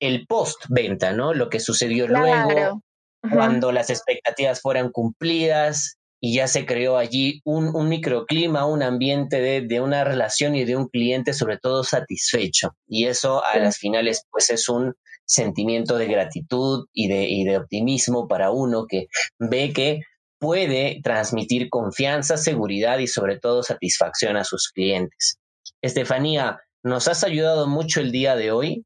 el 0.00 0.26
post-venta, 0.26 1.12
¿no? 1.12 1.34
Lo 1.34 1.48
que 1.48 1.60
sucedió 1.60 2.06
luego, 2.08 2.82
cuando 3.30 3.72
las 3.72 3.90
expectativas 3.90 4.60
fueran 4.60 4.90
cumplidas, 4.90 5.96
y 6.26 6.34
ya 6.34 6.48
se 6.48 6.66
creó 6.66 6.96
allí 6.96 7.40
un, 7.44 7.68
un 7.72 7.88
microclima, 7.88 8.66
un 8.66 8.82
ambiente 8.82 9.40
de, 9.40 9.60
de, 9.60 9.80
una 9.80 10.02
relación 10.02 10.56
y 10.56 10.64
de 10.64 10.74
un 10.74 10.88
cliente 10.88 11.32
sobre 11.32 11.56
todo 11.56 11.84
satisfecho. 11.84 12.70
Y 12.88 13.04
eso 13.06 13.44
a 13.44 13.58
las 13.58 13.78
finales 13.78 14.24
pues 14.32 14.50
es 14.50 14.68
un 14.68 14.94
sentimiento 15.24 15.96
de 15.96 16.08
gratitud 16.08 16.86
y 16.92 17.06
de, 17.06 17.28
y 17.28 17.44
de 17.44 17.58
optimismo 17.58 18.26
para 18.26 18.50
uno 18.50 18.86
que 18.88 19.06
ve 19.38 19.72
que 19.72 20.00
puede 20.40 21.00
transmitir 21.04 21.68
confianza, 21.70 22.36
seguridad 22.36 22.98
y 22.98 23.06
sobre 23.06 23.38
todo 23.38 23.62
satisfacción 23.62 24.36
a 24.36 24.42
sus 24.42 24.72
clientes. 24.74 25.38
Estefanía, 25.80 26.58
nos 26.82 27.06
has 27.06 27.22
ayudado 27.22 27.68
mucho 27.68 28.00
el 28.00 28.10
día 28.10 28.34
de 28.34 28.50
hoy. 28.50 28.84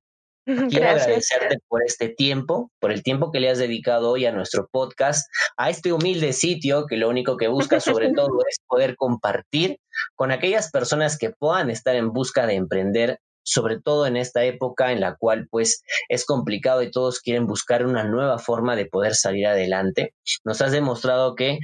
Quiero 0.71 0.91
agradecerte 0.91 1.59
por 1.69 1.83
este 1.85 2.09
tiempo, 2.09 2.71
por 2.81 2.93
el 2.93 3.03
tiempo 3.03 3.31
que 3.31 3.41
le 3.41 3.51
has 3.51 3.59
dedicado 3.59 4.11
hoy 4.11 4.27
a 4.27 4.33
nuestro 4.33 4.69
podcast, 4.71 5.29
a 5.57 5.71
este 5.71 5.93
humilde 5.93 6.33
sitio 6.33 6.87
que 6.87 6.97
lo 6.97 7.09
único 7.09 7.37
que 7.37 7.49
busca 7.49 7.81
sobre 7.81 8.13
todo 8.15 8.41
es 8.49 8.59
poder 8.67 8.97
compartir 8.97 9.79
con 10.15 10.31
aquellas 10.31 10.71
personas 10.71 11.19
que 11.19 11.31
puedan 11.31 11.71
estar 11.71 11.95
en 11.95 12.13
busca 12.13 12.47
de 12.47 12.55
emprender, 12.55 13.21
sobre 13.43 13.81
todo 13.81 14.07
en 14.07 14.17
esta 14.17 14.45
época 14.45 14.93
en 14.93 15.01
la 15.01 15.17
cual 15.17 15.47
pues 15.51 15.83
es 16.09 16.25
complicado 16.25 16.83
y 16.83 16.91
todos 16.91 17.21
quieren 17.21 17.47
buscar 17.47 17.87
una 17.87 18.05
nueva 18.05 18.39
forma 18.39 18.77
de 18.77 18.87
poder 18.87 19.15
salir 19.15 19.47
adelante. 19.47 20.15
Nos 20.45 20.61
has 20.61 20.73
demostrado 20.73 21.35
que 21.35 21.59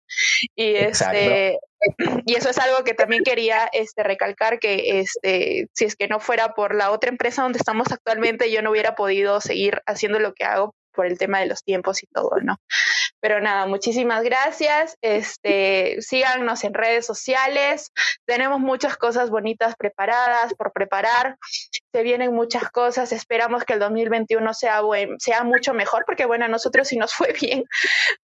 Y, 0.54 0.74
este, 0.76 1.58
y 2.26 2.35
eso 2.35 2.50
es 2.50 2.58
algo 2.58 2.85
que 2.85 2.94
también 2.94 3.24
quería 3.24 3.68
este, 3.72 4.02
recalcar, 4.02 4.58
que 4.58 5.00
este, 5.00 5.68
si 5.72 5.85
es 5.85 5.96
que 5.96 6.08
no 6.08 6.20
fuera 6.20 6.54
por 6.54 6.74
la 6.74 6.90
otra 6.90 7.11
empresa 7.11 7.42
donde 7.42 7.58
estamos 7.58 7.90
actualmente, 7.90 8.50
yo 8.50 8.62
no 8.62 8.70
hubiera 8.70 8.94
podido 8.94 9.40
seguir 9.40 9.82
haciendo 9.87 10.18
lo 10.18 10.35
que 10.35 10.44
hago 10.44 10.74
por 10.92 11.06
el 11.06 11.18
tema 11.18 11.40
de 11.40 11.46
los 11.46 11.64
tiempos 11.64 12.02
y 12.02 12.06
todo, 12.06 12.32
¿no? 12.42 12.56
Pero 13.22 13.40
nada, 13.40 13.66
muchísimas 13.66 14.24
gracias. 14.24 14.96
Este, 15.00 16.02
síganos 16.02 16.64
en 16.64 16.74
redes 16.74 17.06
sociales. 17.06 17.92
Tenemos 18.26 18.58
muchas 18.58 18.96
cosas 18.96 19.30
bonitas 19.30 19.76
preparadas 19.76 20.54
por 20.54 20.72
preparar. 20.72 21.37
Se 21.92 22.02
vienen 22.02 22.35
muchas 22.35 22.68
cosas. 22.70 23.12
Esperamos 23.12 23.62
que 23.62 23.74
el 23.74 23.78
2021 23.78 24.54
sea, 24.54 24.80
buen, 24.80 25.20
sea 25.20 25.44
mucho 25.44 25.72
mejor, 25.72 26.02
porque 26.04 26.26
bueno, 26.26 26.46
a 26.46 26.48
nosotros 26.48 26.88
sí 26.88 26.96
nos 26.96 27.14
fue 27.14 27.32
bien, 27.40 27.64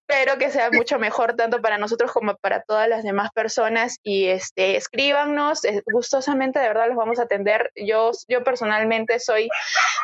pero 0.09 0.39
que 0.39 0.51
sea 0.51 0.71
mucho 0.71 0.99
mejor 0.99 1.37
tanto 1.37 1.61
para 1.61 1.77
nosotros 1.77 2.11
como 2.11 2.35
para 2.39 2.63
todas 2.63 2.89
las 2.89 3.05
demás 3.05 3.31
personas. 3.31 3.99
Y 4.03 4.29
este, 4.29 4.77
escríbanos, 4.77 5.63
eh, 5.67 5.83
gustosamente, 5.93 6.59
de 6.59 6.69
verdad 6.69 6.89
los 6.89 6.97
vamos 6.97 7.19
a 7.19 7.25
atender. 7.25 7.71
Yo, 7.77 8.13
yo 8.27 8.43
personalmente 8.43 9.21
soy 9.21 9.51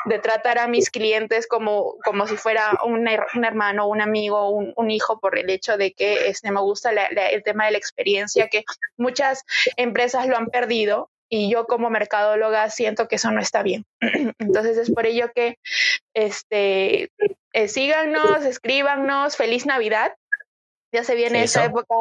de 0.05 0.19
tratar 0.19 0.59
a 0.59 0.69
mis 0.69 0.91
clientes 0.91 1.47
como, 1.47 1.97
como 2.05 2.27
si 2.27 2.37
fuera 2.37 2.79
un, 2.85 3.09
un 3.35 3.45
hermano, 3.45 3.89
un 3.89 4.03
amigo, 4.03 4.51
un, 4.51 4.75
un, 4.77 4.91
hijo, 4.91 5.19
por 5.19 5.39
el 5.39 5.49
hecho 5.49 5.79
de 5.79 5.95
que 5.95 6.29
este, 6.29 6.51
me 6.51 6.61
gusta 6.61 6.91
el 6.91 7.43
tema 7.43 7.65
de 7.65 7.73
la 7.73 7.79
experiencia, 7.79 8.49
que 8.49 8.65
muchas 8.99 9.43
empresas 9.79 10.27
lo 10.27 10.37
han 10.37 10.49
perdido 10.49 11.09
y 11.29 11.51
yo 11.51 11.67
como 11.67 11.91
mercadóloga 11.91 12.71
siento 12.71 13.09
que 13.09 13.17
eso 13.17 13.31
no 13.31 13.41
está 13.41 13.63
bien. 13.63 13.85
Entonces 14.39 14.77
es 14.77 14.91
por 14.91 15.07
ello 15.07 15.31
que 15.35 15.59
este, 16.15 17.11
eh, 17.53 17.69
síganos, 17.69 18.45
escríbanos, 18.45 19.37
feliz 19.37 19.67
Navidad. 19.67 20.15
Ya 20.93 21.03
se 21.03 21.17
viene 21.17 21.43
esa 21.43 21.65
época, 21.65 21.97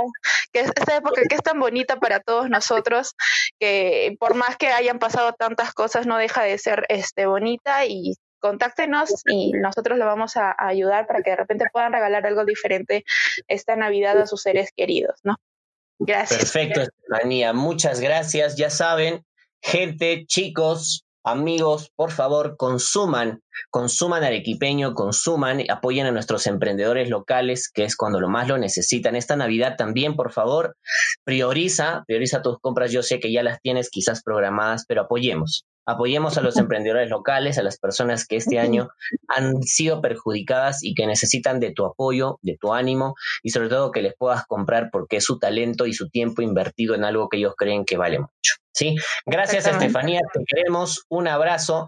que 0.51 0.59
es 0.59 0.71
esta 0.75 0.95
época 0.95 1.23
que 1.27 1.33
es 1.33 1.41
tan 1.41 1.59
bonita 1.59 1.99
para 1.99 2.19
todos 2.19 2.47
nosotros, 2.47 3.15
que 3.59 4.15
por 4.19 4.35
más 4.35 4.55
que 4.55 4.67
hayan 4.67 4.99
pasado 4.99 5.33
tantas 5.33 5.73
cosas, 5.73 6.05
no 6.05 6.17
deja 6.17 6.43
de 6.43 6.59
ser 6.59 6.85
este 6.89 7.25
bonita 7.25 7.87
y 7.87 8.13
contáctenos 8.39 9.23
y 9.25 9.53
nosotros 9.53 9.97
lo 9.97 10.05
vamos 10.05 10.37
a, 10.37 10.53
ayudar 10.59 11.07
para 11.07 11.23
que 11.23 11.31
de 11.31 11.37
repente 11.37 11.65
puedan 11.71 11.93
regalar 11.93 12.27
algo 12.27 12.45
diferente 12.45 13.03
esta 13.47 13.75
Navidad 13.75 14.19
a 14.19 14.27
sus 14.27 14.41
seres 14.41 14.69
queridos, 14.75 15.19
¿no? 15.23 15.37
Gracias. 16.05 16.39
Perfecto, 16.39 16.81
Estefanía. 16.81 17.53
Muchas 17.53 17.99
gracias. 17.99 18.55
Ya 18.55 18.69
saben, 18.69 19.25
gente, 19.61 20.25
chicos, 20.27 21.05
amigos, 21.23 21.91
por 21.95 22.11
favor, 22.11 22.57
consuman, 22.57 23.41
consuman 23.69 24.23
arequipeño, 24.23 24.93
consuman, 24.93 25.63
apoyen 25.69 26.05
a 26.05 26.11
nuestros 26.11 26.47
emprendedores 26.47 27.09
locales, 27.09 27.69
que 27.73 27.83
es 27.83 27.95
cuando 27.95 28.19
lo 28.19 28.29
más 28.29 28.47
lo 28.47 28.57
necesitan. 28.57 29.15
Esta 29.15 29.35
Navidad 29.35 29.75
también, 29.77 30.15
por 30.15 30.31
favor, 30.31 30.75
prioriza, 31.23 32.03
prioriza 32.07 32.41
tus 32.41 32.59
compras. 32.59 32.91
Yo 32.91 33.03
sé 33.03 33.19
que 33.19 33.31
ya 33.31 33.43
las 33.43 33.61
tienes 33.61 33.89
quizás 33.89 34.23
programadas, 34.23 34.85
pero 34.87 35.01
apoyemos. 35.01 35.65
Apoyemos 35.85 36.37
a 36.37 36.41
los 36.41 36.57
emprendedores 36.57 37.09
locales, 37.09 37.57
a 37.57 37.63
las 37.63 37.77
personas 37.77 38.25
que 38.25 38.37
este 38.37 38.59
año 38.59 38.89
han 39.27 39.61
sido 39.63 40.01
perjudicadas 40.01 40.83
y 40.83 40.93
que 40.93 41.07
necesitan 41.07 41.59
de 41.59 41.71
tu 41.71 41.85
apoyo, 41.85 42.39
de 42.41 42.57
tu 42.59 42.73
ánimo 42.73 43.15
y 43.41 43.49
sobre 43.49 43.69
todo 43.69 43.91
que 43.91 44.01
les 44.01 44.15
puedas 44.17 44.45
comprar 44.45 44.89
porque 44.91 45.17
es 45.17 45.25
su 45.25 45.39
talento 45.39 45.85
y 45.85 45.93
su 45.93 46.09
tiempo 46.09 46.41
invertido 46.41 46.95
en 46.95 47.03
algo 47.03 47.29
que 47.29 47.37
ellos 47.37 47.53
creen 47.57 47.85
que 47.85 47.97
vale 47.97 48.19
mucho. 48.19 48.53
¿sí? 48.73 48.95
Gracias, 49.25 49.67
Estefanía. 49.67 50.21
Te 50.33 50.41
queremos. 50.45 51.05
Un 51.09 51.27
abrazo. 51.27 51.87